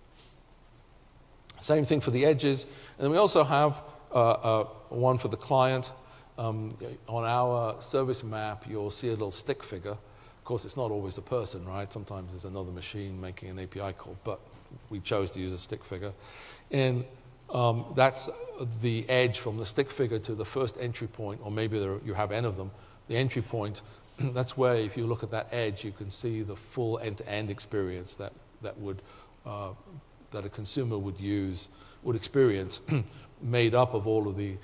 [1.60, 2.66] Same thing for the edges.
[3.00, 5.92] And we also have uh, uh, one for the client.
[6.38, 6.76] Um,
[7.08, 9.98] on our service map, you'll see a little stick figure.
[10.44, 11.92] Of course, it's not always a person, right?
[11.94, 14.42] Sometimes there's another machine making an API call, but
[14.90, 16.12] we chose to use a stick figure.
[16.70, 17.06] And
[17.50, 18.28] um, that's
[18.82, 22.14] the edge from the stick figure to the first entry point, or maybe there, you
[22.14, 22.72] have n of them.
[23.08, 23.84] The entry point,
[24.20, 28.16] that's where if you look at that edge, you can see the full end-to-end experience
[28.16, 29.02] that, that, would,
[29.46, 29.70] uh,
[30.32, 31.70] that a consumer would use,
[32.04, 32.82] would experience,
[33.42, 34.58] made up of all of the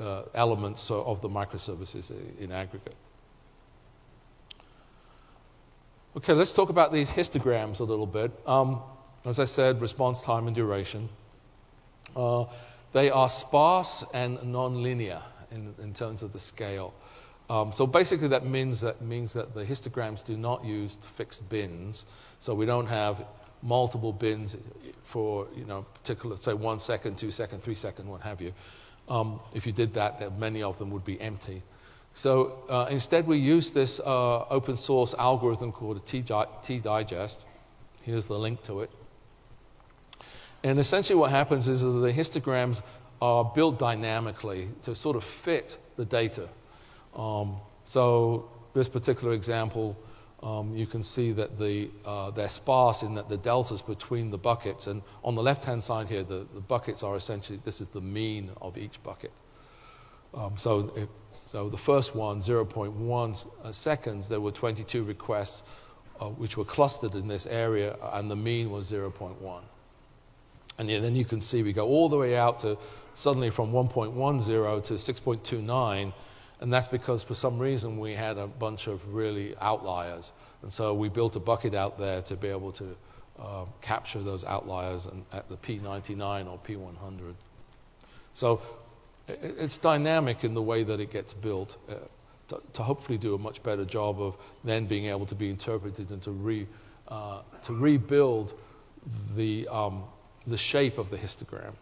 [0.00, 2.96] uh, elements of the microservices in aggregate.
[6.16, 8.32] Okay, let's talk about these histograms a little bit.
[8.46, 8.80] Um,
[9.26, 11.10] as I said, response time and duration.
[12.16, 12.46] Uh,
[12.92, 16.94] they are sparse and nonlinear in, in terms of the scale.
[17.50, 22.06] Um, so basically, that means that means that the histograms do not use fixed bins.
[22.38, 23.22] So we don't have
[23.62, 24.56] multiple bins
[25.02, 28.54] for you know particular, say one second, two second, three second, what have you.
[29.06, 31.62] Um, if you did that, many of them would be empty.
[32.16, 37.44] So uh, instead, we use this uh, open source algorithm called a T-digest.
[38.04, 38.90] Here's the link to it.
[40.64, 42.80] And essentially, what happens is that the histograms
[43.20, 46.48] are built dynamically to sort of fit the data.
[47.14, 49.94] Um, so, this particular example,
[50.42, 54.38] um, you can see that the, uh, they're sparse in that the deltas between the
[54.38, 57.88] buckets, and on the left hand side here, the, the buckets are essentially this is
[57.88, 59.32] the mean of each bucket.
[60.32, 61.10] Um, so, it,
[61.46, 65.62] so, the first one, 0.1 uh, seconds, there were 22 requests
[66.20, 69.62] uh, which were clustered in this area, and the mean was 0.1.
[70.78, 72.76] And then you can see we go all the way out to
[73.14, 76.12] suddenly from 1.10 to 6.29.
[76.60, 80.32] And that's because for some reason we had a bunch of really outliers.
[80.62, 82.96] And so we built a bucket out there to be able to
[83.38, 87.34] uh, capture those outliers at the P99 or P100.
[88.34, 88.60] So
[89.28, 91.94] it's dynamic in the way that it gets built uh,
[92.48, 96.10] to, to, hopefully do a much better job of then being able to be interpreted
[96.10, 96.66] and to, re,
[97.08, 98.54] uh, to rebuild
[99.34, 100.04] the, um,
[100.46, 101.72] the shape of the histogram.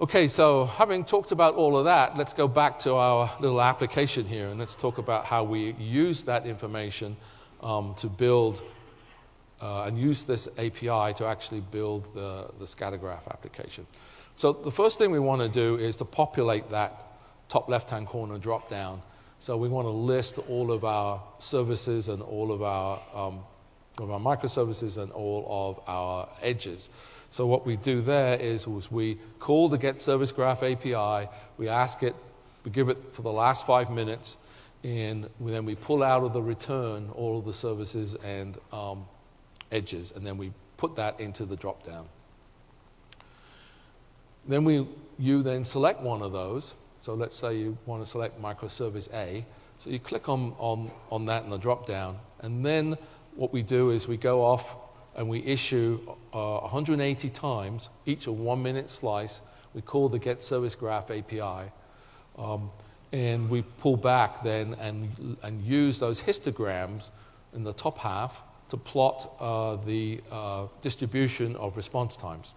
[0.00, 4.24] Okay, so having talked about all of that, let's go back to our little application
[4.24, 7.14] here and let's talk about how we use that information
[7.62, 8.62] um, to build
[9.60, 13.86] uh, and use this API to actually build the, the scattergraph application.
[14.40, 17.04] So the first thing we want to do is to populate that
[17.50, 19.02] top left-hand corner drop-down.
[19.38, 23.40] So we want to list all of our services and all of our um,
[23.98, 26.88] of our microservices and all of our edges.
[27.28, 32.02] So what we do there is, we call the get service graph API, we ask
[32.02, 32.16] it,
[32.64, 34.38] we give it for the last five minutes,
[34.82, 39.04] and then we pull out of the return all of the services and um,
[39.70, 42.06] edges, and then we put that into the dropdown.
[44.46, 44.86] Then we,
[45.18, 46.74] you then select one of those.
[47.00, 49.44] So let's say you want to select microservice A.
[49.78, 52.98] So you click on, on, on that in the dropdown, and then
[53.34, 54.76] what we do is we go off
[55.16, 55.98] and we issue
[56.34, 59.40] uh, 180 times, each a one minute slice.
[59.72, 61.70] We call the get service graph API.
[62.38, 62.70] Um,
[63.12, 67.10] and we pull back then and, and use those histograms
[67.54, 72.54] in the top half to plot uh, the uh, distribution of response times.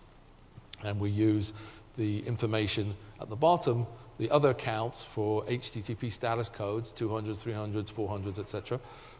[0.84, 1.54] And we use
[1.96, 8.40] the information at the bottom, the other counts for HTTP status codes, 200, 300s, 400s,
[8.40, 8.80] etc.,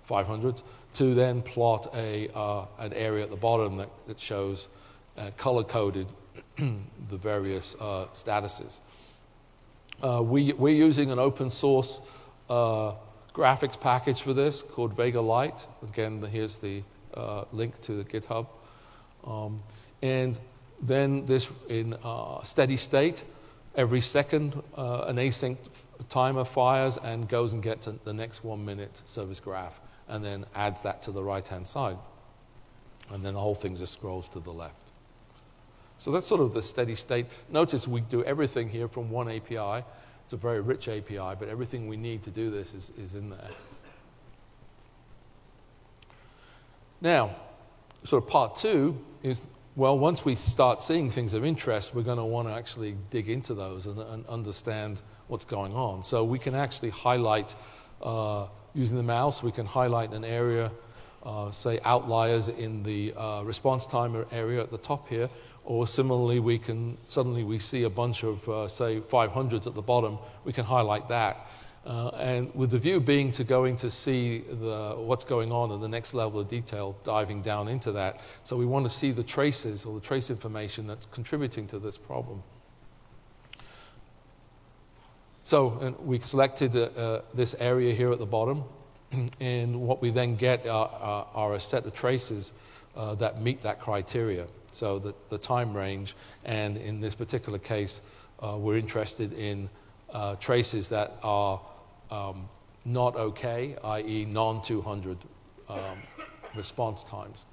[0.10, 0.64] 500s,
[0.96, 4.68] to then plot a, uh, an area at the bottom that, that shows
[5.18, 6.08] uh, color coded
[6.58, 8.82] the various uh, statuses.
[10.02, 12.02] Uh, we, we're using an open source
[12.50, 12.94] uh,
[13.34, 15.68] graphics package for this called Vega Lite.
[15.88, 16.84] Again, here's the
[17.14, 18.48] uh, link to the GitHub.
[19.26, 19.64] Um,
[20.02, 20.38] and
[20.84, 23.24] then this in uh, steady state,
[23.76, 25.58] every second uh, an async
[26.10, 29.80] timer fires and goes and gets the next one minute service graph
[30.10, 31.98] and then adds that to the right hand side.
[33.10, 34.76] And then the whole thing just scrolls to the left.
[35.98, 37.28] So that's sort of the steady state.
[37.50, 39.86] Notice we do everything here from one API.
[40.26, 43.30] It's a very rich API, but everything we need to do this is, is in
[43.30, 43.50] there.
[47.00, 47.36] Now,
[48.04, 49.46] sort of part two is
[49.76, 53.28] well, once we start seeing things of interest, we're going to want to actually dig
[53.28, 56.04] into those and, and understand what's going on.
[56.04, 57.56] So we can actually highlight,
[58.02, 60.72] uh, using the mouse, we can highlight an area,
[61.24, 65.28] uh, say outliers in the uh, response timer area at the top here,
[65.66, 69.82] or similarly, we can suddenly we see a bunch of, uh, say, 500s at the
[69.82, 71.48] bottom, we can highlight that.
[71.86, 75.82] Uh, and with the view being to going to see the, what's going on at
[75.82, 78.22] the next level of detail, diving down into that.
[78.44, 81.98] So we want to see the traces or the trace information that's contributing to this
[81.98, 82.42] problem.
[85.44, 88.64] So we selected uh, uh, this area here at the bottom,
[89.42, 92.54] and what we then get are, are, are a set of traces
[92.96, 94.48] uh, that meet that criteria.
[94.72, 96.16] So the, the time range,
[96.46, 98.02] and in this particular case,
[98.40, 99.70] uh, we're interested in
[100.40, 101.60] traces that are
[102.14, 102.48] um,
[102.86, 105.18] not okay, i.e., non 200
[105.68, 105.80] um,
[106.56, 107.46] response times.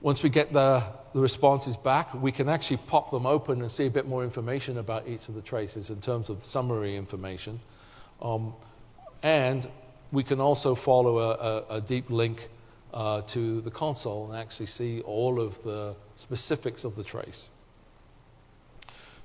[0.00, 0.82] Once we get the,
[1.14, 4.78] the responses back, we can actually pop them open and see a bit more information
[4.78, 7.58] about each of the traces in terms of summary information.
[8.20, 8.54] Um,
[9.22, 9.66] and
[10.12, 12.48] we can also follow a, a, a deep link
[12.92, 17.48] uh, to the console and actually see all of the specifics of the trace.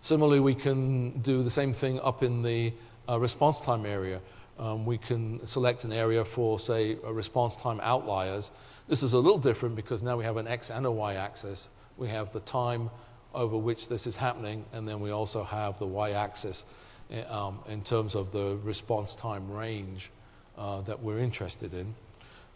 [0.02, 2.74] Similarly, we can do the same thing up in the
[3.08, 4.22] uh, response time area.
[4.58, 8.52] Um, we can select an area for, say, response time outliers.
[8.88, 11.70] This is a little different because now we have an x and a y axis.
[11.98, 12.90] We have the time
[13.34, 16.66] over which this is happening, and then we also have the y axis
[17.12, 20.12] eh, um, in terms of the response time range
[20.58, 21.94] uh, that we're interested in.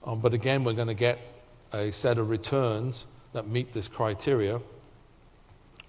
[0.04, 1.20] Um, but again, we're going to get
[1.72, 4.60] a set of returns that meet this criteria.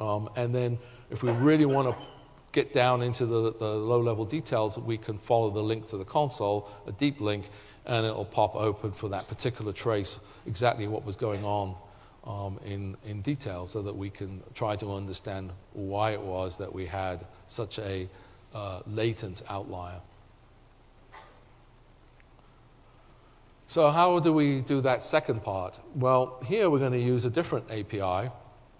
[0.00, 0.78] Um, and then
[1.10, 2.06] if we really want to
[2.52, 6.04] get down into the, the low level details, we can follow the link to the
[6.04, 7.50] console, a deep link,
[7.86, 11.74] and it'll pop open for that particular trace exactly what was going on
[12.24, 16.72] um, in, in detail so that we can try to understand why it was that
[16.72, 18.08] we had such a
[18.54, 20.00] uh, latent outlier.
[23.66, 25.80] So, how do we do that second part?
[25.94, 28.30] Well, here we're going to use a different API.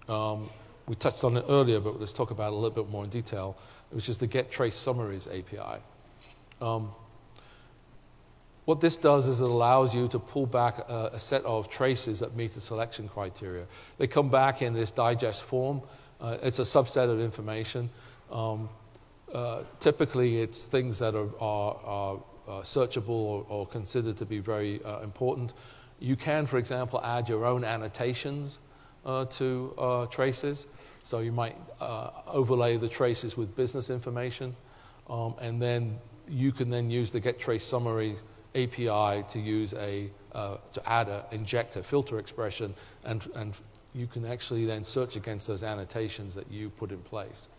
[0.07, 0.49] Um,
[0.87, 3.09] we touched on it earlier, but let's talk about it a little bit more in
[3.09, 3.57] detail,
[3.91, 5.81] which is the Get Trace Summaries API.
[6.61, 6.91] Um,
[8.65, 12.19] what this does is it allows you to pull back a, a, set of traces
[12.19, 13.65] that meet the selection criteria.
[13.99, 15.81] They come back in this digest form.
[16.19, 17.89] Uh, it's a subset of information.
[18.31, 18.69] Um,
[19.31, 22.15] uh, typically, it's things that are, are, are
[22.47, 25.53] uh, searchable or, or, considered to be very uh, important.
[25.99, 28.59] You can, for example, add your own annotations
[29.05, 30.67] uh, to uh, traces.
[31.05, 34.55] So you might uh, overlay the traces with business information,
[35.07, 38.15] um, and then you can then use the get trace summary
[38.55, 43.53] API to use a uh, to add a inject a filter expression, and and
[43.93, 47.49] you can actually then search against those annotations that you put in place.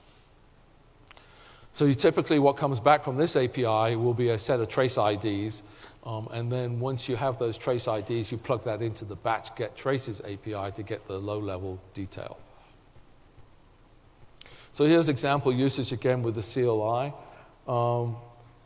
[1.72, 5.62] So typically what comes back from this API will be a set of trace IDs,
[6.04, 9.54] um, and then once you have those trace IDs, you plug that into the batch
[9.54, 12.40] get traces API to get the low level detail.
[14.76, 17.14] So here's example usage again with the CLI.
[17.66, 18.16] Um,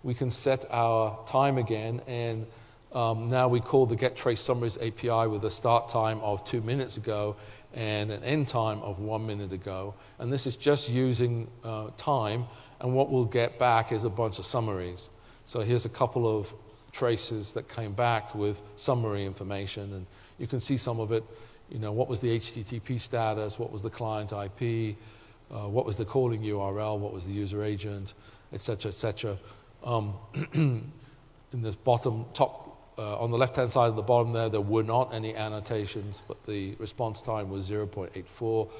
[0.02, 2.48] we can set our time again, and
[2.92, 6.62] um, now we call the get trace summaries API with a start time of two
[6.62, 7.36] minutes ago
[7.74, 9.94] and an end time of one minute ago.
[10.18, 12.46] And this is just using uh, time,
[12.80, 15.10] and what we'll get back is a bunch of summaries.
[15.44, 16.52] So here's a couple of
[16.90, 20.06] traces that came back with summary information, and
[20.40, 21.22] you can see some of it.
[21.70, 23.60] You know, what was the HTTP status?
[23.60, 24.96] What was the client IP?
[25.52, 28.14] Uh, what was the calling URL, what was the user agent,
[28.52, 29.38] etc., etc.
[29.84, 30.14] Um,
[30.54, 30.92] in
[31.52, 35.12] the bottom top, uh, on the left-hand side of the bottom there, there were not
[35.12, 38.70] any annotations, but the response time was 0.84.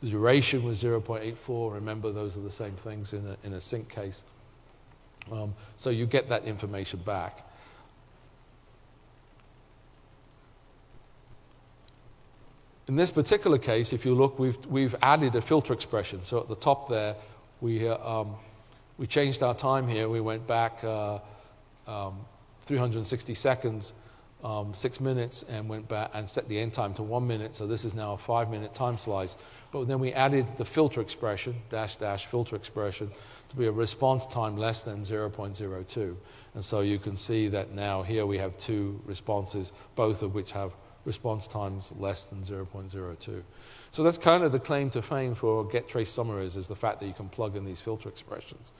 [0.00, 1.74] The duration was 0.84.
[1.74, 4.24] Remember, those are the same things in a, in a sync case.
[5.30, 7.48] Um, so you get that information back.
[12.92, 16.22] In this particular case, if you look, we've, we've added a filter expression.
[16.24, 17.16] So at the top there,
[17.62, 18.34] we, um,
[18.98, 20.10] we changed our time here.
[20.10, 21.20] We went back uh,
[21.86, 22.18] um,
[22.64, 23.94] 360 seconds,
[24.44, 27.54] um, six minutes, and went back and set the end time to one minute.
[27.54, 29.38] So this is now a five minute time slice.
[29.72, 33.10] But then we added the filter expression, dash dash filter expression,
[33.48, 36.14] to be a response time less than 0.02.
[36.52, 40.52] And so you can see that now here we have two responses, both of which
[40.52, 40.74] have
[41.04, 43.42] response times less than 0.02.
[43.90, 47.00] So that's kind of the claim to fame for get trace summaries is the fact
[47.00, 48.72] that you can plug in these filter expressions.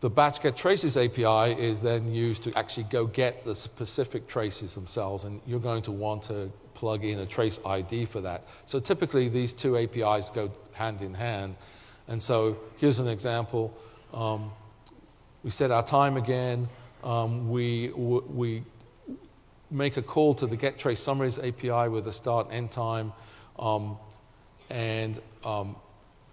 [0.00, 4.74] The batch get traces API is then used to actually go get the specific traces
[4.74, 8.44] themselves, and you're going to want to plug in a trace ID for that.
[8.64, 11.54] So typically, these two APIs go hand in hand.
[12.08, 13.76] And so here's an example.
[14.14, 14.50] Um,
[15.42, 16.66] we set our time again.
[17.02, 18.62] Um, we, we
[19.70, 23.12] make a call to the get trace summaries API with a start and end time.
[23.58, 23.96] Um,
[24.68, 25.76] and um,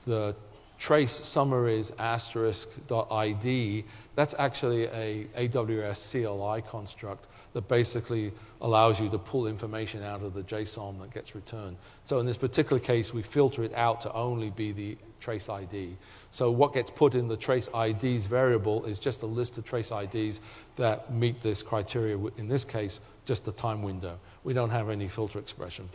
[0.05, 0.36] the
[0.78, 3.86] trace summaries asterisk.id,
[4.18, 10.34] that's actually a AWS CLI construct that basically allows you to pull information out of
[10.34, 11.78] the JSON that gets returned.
[12.03, 15.95] So in this particular case, we filter it out to only be the trace ID.
[16.32, 19.91] So what gets put in the trace IDs variable is just a list of trace
[19.91, 20.41] IDs
[20.78, 22.18] that meet this criteria.
[22.38, 24.18] In this case, just the time window.
[24.43, 25.88] We don't have any filter expression.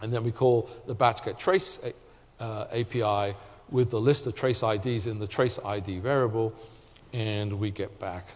[0.00, 1.80] And then we call the batch get trace
[2.38, 3.34] uh, API
[3.70, 6.54] with the list of trace IDs in the trace ID variable,
[7.12, 8.28] and we get back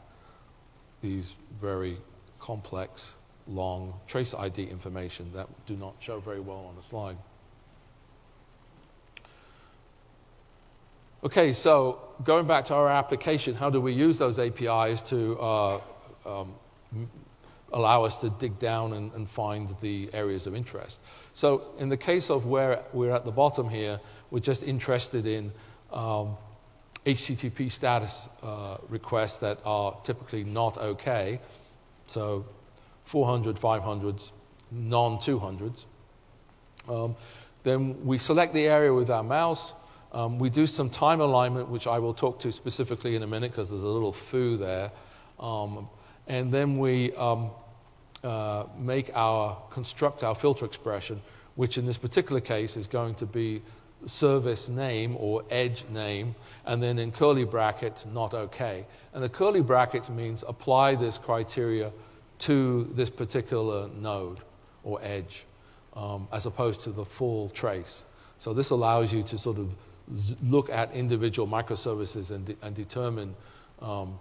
[1.01, 1.99] these very
[2.41, 3.17] complex,
[3.47, 7.17] long trace ID information that do not show very well on the slide.
[11.25, 15.81] Okay, so going back to our application, how do we use those APIs to uh,
[16.27, 16.55] um,
[17.73, 21.01] allow us to dig down and, and, find the areas of interest?
[21.33, 24.01] So, in the case of where we're at the bottom here,
[24.31, 25.51] we're just interested in
[25.93, 26.37] um,
[27.07, 31.39] HTTP status uh, requests that are typically not okay.
[32.07, 32.47] So
[33.05, 34.33] 400, 500s,
[34.71, 35.85] non 200s.
[36.89, 37.17] Um,
[37.63, 39.75] then we select the area with our mouse.
[40.13, 43.51] Um, we do some time alignment, which I will talk to specifically in a minute
[43.51, 44.93] because there's a little foo there.
[45.41, 45.89] Um,
[46.27, 47.51] and then we um,
[48.23, 51.21] uh, make our, construct our filter expression,
[51.57, 53.61] which in this particular case is going to be
[54.07, 56.35] service name or edge name,
[56.67, 58.87] and then in curly brackets, not okay.
[59.13, 61.93] And the curly brackets means apply this criteria
[62.39, 64.41] to this particular node
[64.83, 65.47] or edge,
[65.95, 68.05] um, as opposed to the full trace.
[68.39, 69.75] So this allows you to sort of
[70.43, 73.35] look at individual microservices and, de- and determine,
[73.81, 74.19] um,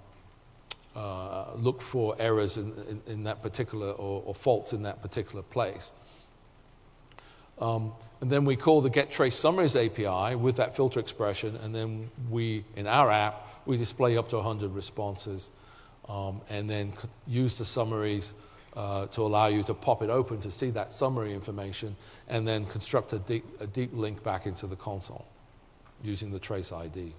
[0.96, 5.42] uh, look for errors in, in, in that particular or, or, faults in that particular
[5.42, 5.92] place.
[7.64, 11.74] Um, and then we call the get trace summaries API with that filter expression, and
[11.74, 15.50] then we, in our app, we display up to 100 responses,
[16.10, 16.92] um, and then
[17.26, 18.34] use the summaries
[18.76, 21.96] uh, to allow you to pop it open to see that summary information,
[22.28, 25.26] and then construct a deep, a deep link back into the console
[26.04, 27.14] using the trace ID.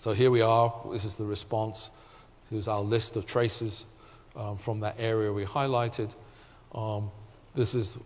[0.00, 0.74] So here we are.
[0.90, 1.92] This is the response.
[2.50, 3.86] Here's our list of traces
[4.34, 6.12] um, from that area we highlighted.
[6.74, 7.12] Um,
[7.54, 7.96] this is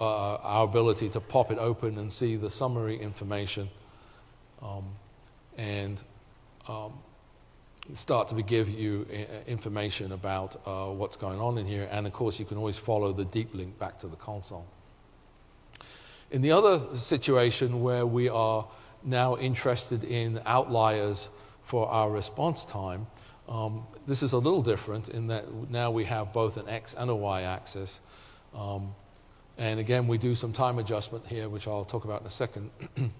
[0.00, 3.68] uh, our ability to pop it open and see the summary information
[4.62, 4.84] um,
[5.56, 6.02] and
[6.68, 6.92] um,
[7.94, 11.88] start to give you uh, information about uh, what's going on in here.
[11.90, 14.66] And of course, you can always follow the deep link back to the console.
[16.30, 18.66] In the other situation where we are
[19.04, 21.28] now interested in outliers
[21.62, 23.06] for our response time,
[23.48, 27.10] um, this is a little different in that now we have both an x and
[27.10, 28.00] a y axis.
[28.54, 28.94] Um,
[29.58, 32.70] and again, we do some time adjustment here, which I'll talk about in a second.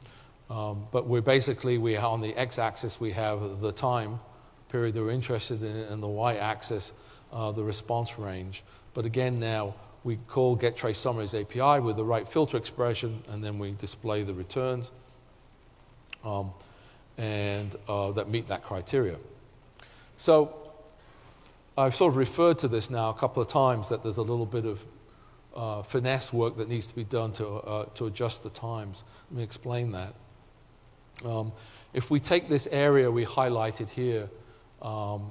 [0.51, 4.21] um, but we're basically, we on the x-axis, we have the time
[4.69, 6.93] period that we're interested in, and the y-axis,
[7.33, 8.65] uh, the response range.
[8.93, 13.43] But again, now we call get trace summaries API with the right filter expression, and
[13.43, 14.91] then we display the returns
[16.25, 16.53] um,
[17.17, 19.17] and uh, that meet that criteria.
[20.17, 20.57] So
[21.77, 24.47] I've sort of referred to this now a couple of times that there's a little
[24.47, 24.85] bit of
[25.55, 29.05] uh, finesse work that needs to be done to, uh, to adjust the times.
[29.31, 30.15] Let me explain that.
[31.25, 31.53] Um,
[31.93, 34.29] if we take this area we highlighted here
[34.83, 35.31] um,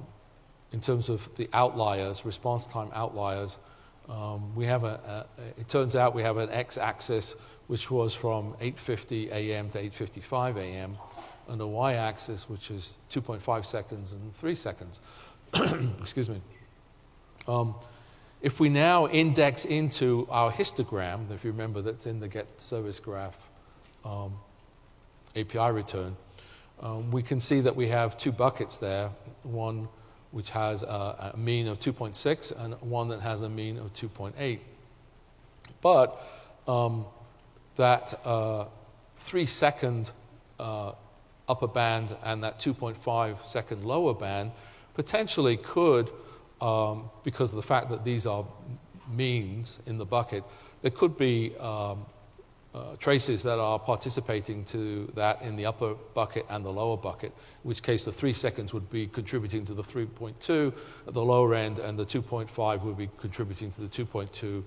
[0.72, 3.58] in terms of the outliers, response time outliers,
[4.08, 8.54] um, we have a, a, it turns out we have an x-axis which was from
[8.54, 9.70] 8.50 a.m.
[9.70, 10.96] to 8.55 a.m.
[11.48, 15.00] and a y-axis which is 2.5 seconds and 3 seconds.
[16.00, 16.40] Excuse me.
[17.46, 17.74] Um,
[18.44, 23.00] if we now index into our histogram, if you remember that's in the get service
[23.00, 23.38] graph
[24.04, 24.34] um,
[25.34, 26.14] API return,
[26.82, 29.08] um, we can see that we have two buckets there,
[29.44, 29.88] one
[30.30, 34.58] which has a, a mean of 2.6 and one that has a mean of 2.8.
[35.80, 36.22] But
[36.68, 37.06] um,
[37.76, 38.66] that uh,
[39.16, 40.12] three second
[40.60, 40.92] uh,
[41.48, 44.52] upper band and that 2.5 second lower band
[44.92, 46.10] potentially could,
[46.60, 48.44] um, because of the fact that these are
[49.08, 50.44] means in the bucket,
[50.82, 52.06] there could be um,
[52.74, 57.32] uh, traces that are participating to that in the upper bucket and the lower bucket,
[57.62, 60.72] in which case the three seconds would be contributing to the 3.2
[61.06, 64.64] at the lower end, and the 2.5 would be contributing to the 2.2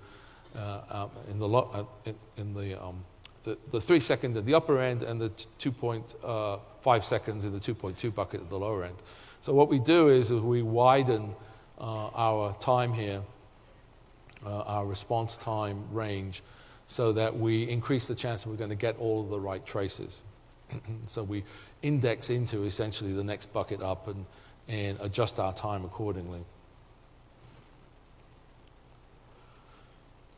[0.55, 3.03] uh, um, in the, lo- uh, in, in, the, um,
[3.43, 5.29] the, the, three second at the upper end and the
[5.59, 8.95] 2.5 uh, seconds in the 2.2 bucket at the lower end.
[9.41, 11.35] So what we do is we widen
[11.79, 13.21] uh, our time here,
[14.45, 16.43] uh, our response time range,
[16.87, 19.65] so that we increase the chance that we're going to get all of the right
[19.65, 20.21] traces.
[21.05, 21.43] so we
[21.81, 24.25] index into essentially the next bucket up and,
[24.67, 26.43] and adjust our time accordingly.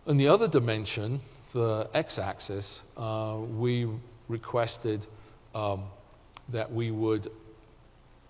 [0.08, 1.22] In the other dimension,
[1.54, 3.88] the x axis, uh, we
[4.28, 5.06] requested
[5.54, 5.84] um,
[6.50, 7.32] that we would,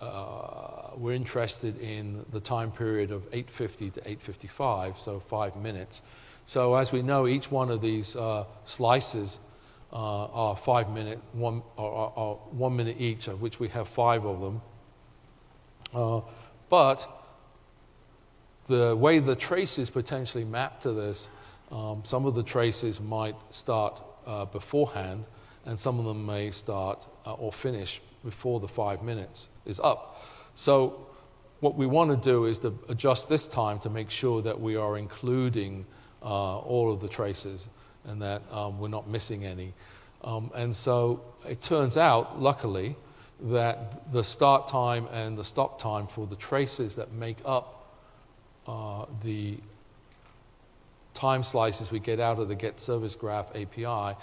[0.02, 6.02] uh, we're interested in the time period of 850 to 855, so five minutes.
[6.46, 9.40] So as we know, each one of these uh, slices
[9.92, 14.26] uh, are five minute, one, are, are, one minute each, of which we have five
[14.26, 14.62] of them.
[15.94, 16.22] Uh,
[16.70, 17.08] but
[18.68, 21.30] the way the traces potentially map to this,
[21.72, 25.26] um, some of the traces might start uh, beforehand,
[25.66, 30.26] and some of them may start uh, or finish before the five minutes is up.
[30.56, 31.08] So
[31.60, 34.76] what we want to do is to adjust this time to make sure that we
[34.76, 35.86] are including
[36.22, 37.70] uh, all of the traces
[38.06, 39.74] and that um, we're not missing any.
[40.24, 42.96] Um, and so it turns out, luckily,
[43.42, 47.96] that the start time and the stop time for the traces that make up
[48.68, 49.58] uh, the
[51.14, 54.18] time slices we get out of the get service graph API,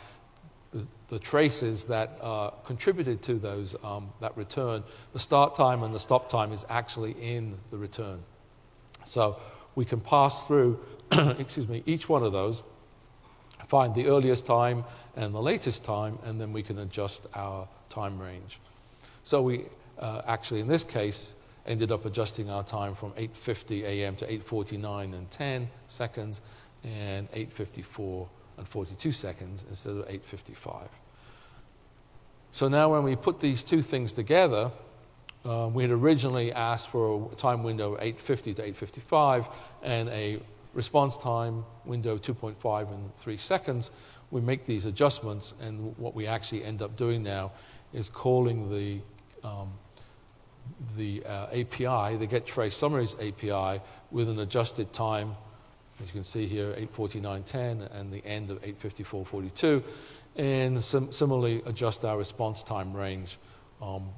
[1.08, 4.82] the, traces that uh, contributed to those, um, that return,
[5.12, 8.22] the start time and the stop time is actually in the return.
[9.04, 9.40] So
[9.74, 10.80] we can pass through
[11.38, 12.62] excuse me, each one of those,
[13.68, 14.84] find the earliest time
[15.14, 18.60] and the latest time, and then we can adjust our time range.
[19.22, 19.66] So we
[19.98, 21.34] uh, actually, in this case,
[21.66, 24.16] ended up adjusting our time from 8.50 a.m.
[24.16, 26.40] to 8.49 and 10 seconds,
[26.84, 30.88] and 8.54 and 42 seconds instead of 8.55.
[32.52, 34.70] So now when we put these two things together,
[35.44, 39.52] uh, we had originally asked for a time window of 8.50 to 8.55
[39.82, 40.40] and a
[40.76, 43.90] response time window of 2.5 and 3 seconds,
[44.30, 47.52] we make these adjustments, and what we actually end up doing now
[47.92, 49.00] is calling the,
[49.46, 49.72] um,
[50.96, 53.80] the uh, API, the get trace summaries API,
[54.10, 55.36] with an adjusted time,
[56.00, 59.82] as you can see here, 849.10 and the end of 854.42,
[60.36, 63.38] and sim- similarly adjust our response time range
[63.80, 64.08] um,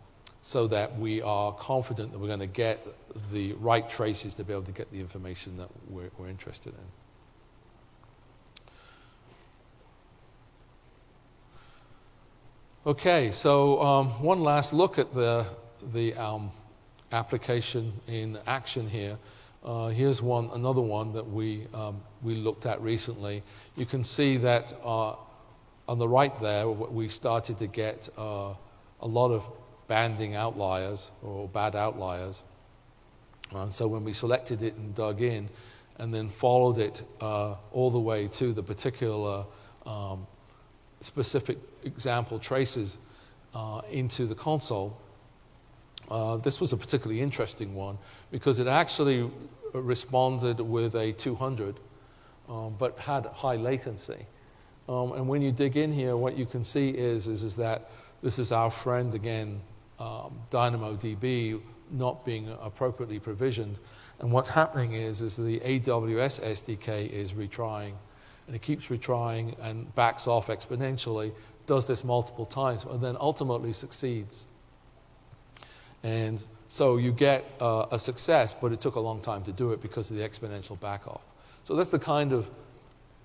[0.42, 2.86] so that we are confident that we're going to get
[3.30, 6.80] the right traces to be able to get the information that we're, we're interested in.
[12.86, 15.46] Okay, so um, one last look at the,
[15.92, 16.50] the um,
[17.12, 19.18] application in action here.
[19.68, 23.42] Uh, here's one, another one that we, um, we looked at recently.
[23.76, 25.14] You can see that uh,
[25.86, 28.54] on the right there, we started to get uh,
[29.02, 29.46] a lot of
[29.86, 32.44] banding outliers or bad outliers.
[33.50, 35.50] And so when we selected it and dug in
[35.98, 39.44] and then followed it uh, all the way to the particular
[39.84, 40.26] um,
[41.02, 42.96] specific example traces
[43.52, 44.98] uh, into the console,
[46.10, 47.98] uh, this was a particularly interesting one
[48.30, 49.30] because it actually
[49.72, 51.78] responded with a 200
[52.48, 54.26] um, but had high latency.
[54.88, 57.90] Um, and when you dig in here, what you can see is, is, is that
[58.22, 59.60] this is our friend again,
[59.98, 61.60] um, DynamoDB
[61.90, 63.78] not being appropriately provisioned.
[64.20, 67.92] And what's happening is, is the AWS SDK is retrying,
[68.46, 71.32] and it keeps retrying and backs off exponentially,
[71.66, 74.46] does this multiple times, and then ultimately succeeds.
[76.02, 79.72] And so you get uh, a success, but it took a long time to do
[79.72, 81.22] it because of the exponential back off.
[81.64, 82.48] So that's the kind of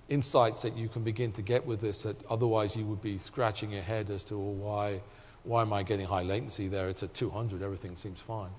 [0.08, 3.70] insights that you can begin to get with this that otherwise you would be scratching
[3.70, 5.00] your head as to well, why
[5.44, 6.88] why am I getting high latency there?
[6.88, 8.50] It's at 200, everything seems fine.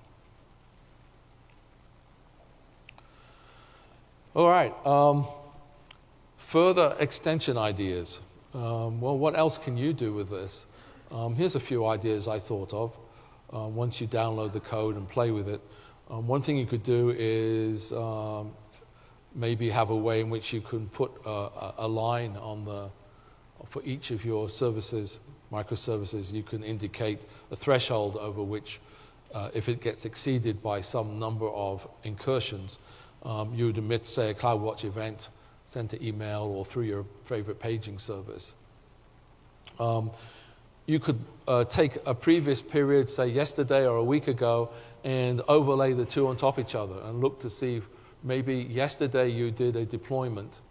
[4.36, 5.25] All right, um,
[6.38, 8.21] further extension ideas.
[8.53, 10.65] um, well, what else can you do with this?
[11.11, 12.95] Um, here's a few ideas I thought of.
[13.55, 15.61] Um, once you download the code and play with it,
[16.09, 18.51] um, one thing you could do is um,
[19.33, 22.91] maybe have a way in which you can put a, a line on the
[23.65, 25.21] for each of your services,
[25.53, 26.33] microservices.
[26.33, 28.81] You can indicate a threshold over which,
[29.33, 32.79] uh, if it gets exceeded by some number of incursions,
[33.23, 35.29] um, you would emit, say, a CloudWatch event
[35.63, 38.53] sent to email or through your favorite paging service.
[39.79, 40.11] Um,
[40.86, 44.69] you could uh, take a previous period, say yesterday or a week ago,
[45.03, 47.81] and overlay the two on top of each other and look to see
[48.23, 50.61] maybe yesterday you did a deployment,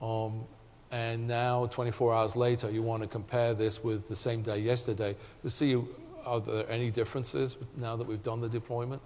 [0.00, 0.44] um,
[0.90, 5.16] and now 24 hours later you want to compare this with the same day yesterday
[5.42, 5.76] to see
[6.24, 9.02] are there any differences now that we've done the deployment.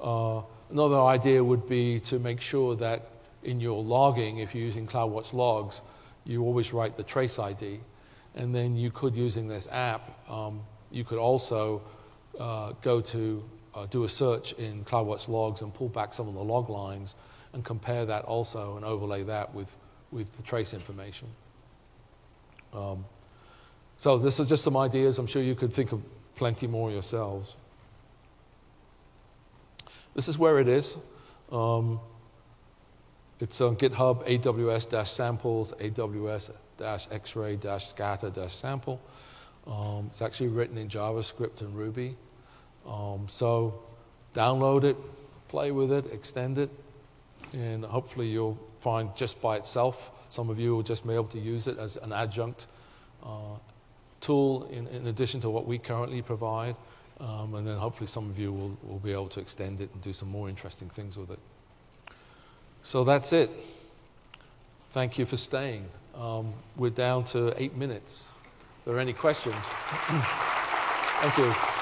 [0.00, 3.10] Uh, another idea would be to make sure that
[3.42, 5.82] in your logging, if you're using CloudWatch logs,
[6.24, 7.80] you always write the trace ID.
[8.36, 10.60] And then you could, using this app, um,
[10.90, 11.82] you could also
[12.38, 13.42] uh, go to
[13.74, 17.14] uh, do a search in CloudWatch logs and pull back some of the log lines
[17.52, 19.76] and compare that also and overlay that with,
[20.10, 21.28] with the trace information.
[22.72, 23.04] Um,
[23.98, 25.18] so this is just some ideas.
[25.18, 26.02] I'm sure you could think of
[26.34, 27.56] plenty more yourselves.
[30.14, 30.96] This is where it is.
[31.52, 32.00] Um,
[33.40, 39.00] it's on GitHub, AWS-samples, AWS AWS X-ray dash scatter dash sample.
[39.66, 42.16] Um, it's actually written in JavaScript and Ruby.
[42.86, 43.82] Um, so
[44.34, 44.96] download it,
[45.48, 46.70] play with it, extend it,
[47.52, 51.38] and hopefully you'll find just by itself, some of you will just be able to
[51.38, 52.66] use it as an adjunct
[53.24, 53.58] uh,
[54.20, 56.76] tool in, in, addition to what we currently provide.
[57.18, 60.02] Um, and then hopefully some of you will, will be able to extend it and
[60.02, 61.38] do some more interesting things with it.
[62.82, 63.50] So that's it.
[64.90, 65.88] Thank you for staying.
[66.18, 68.32] Um, we're down to eight minutes.
[68.78, 69.54] If there are any questions,
[71.20, 71.75] thank you.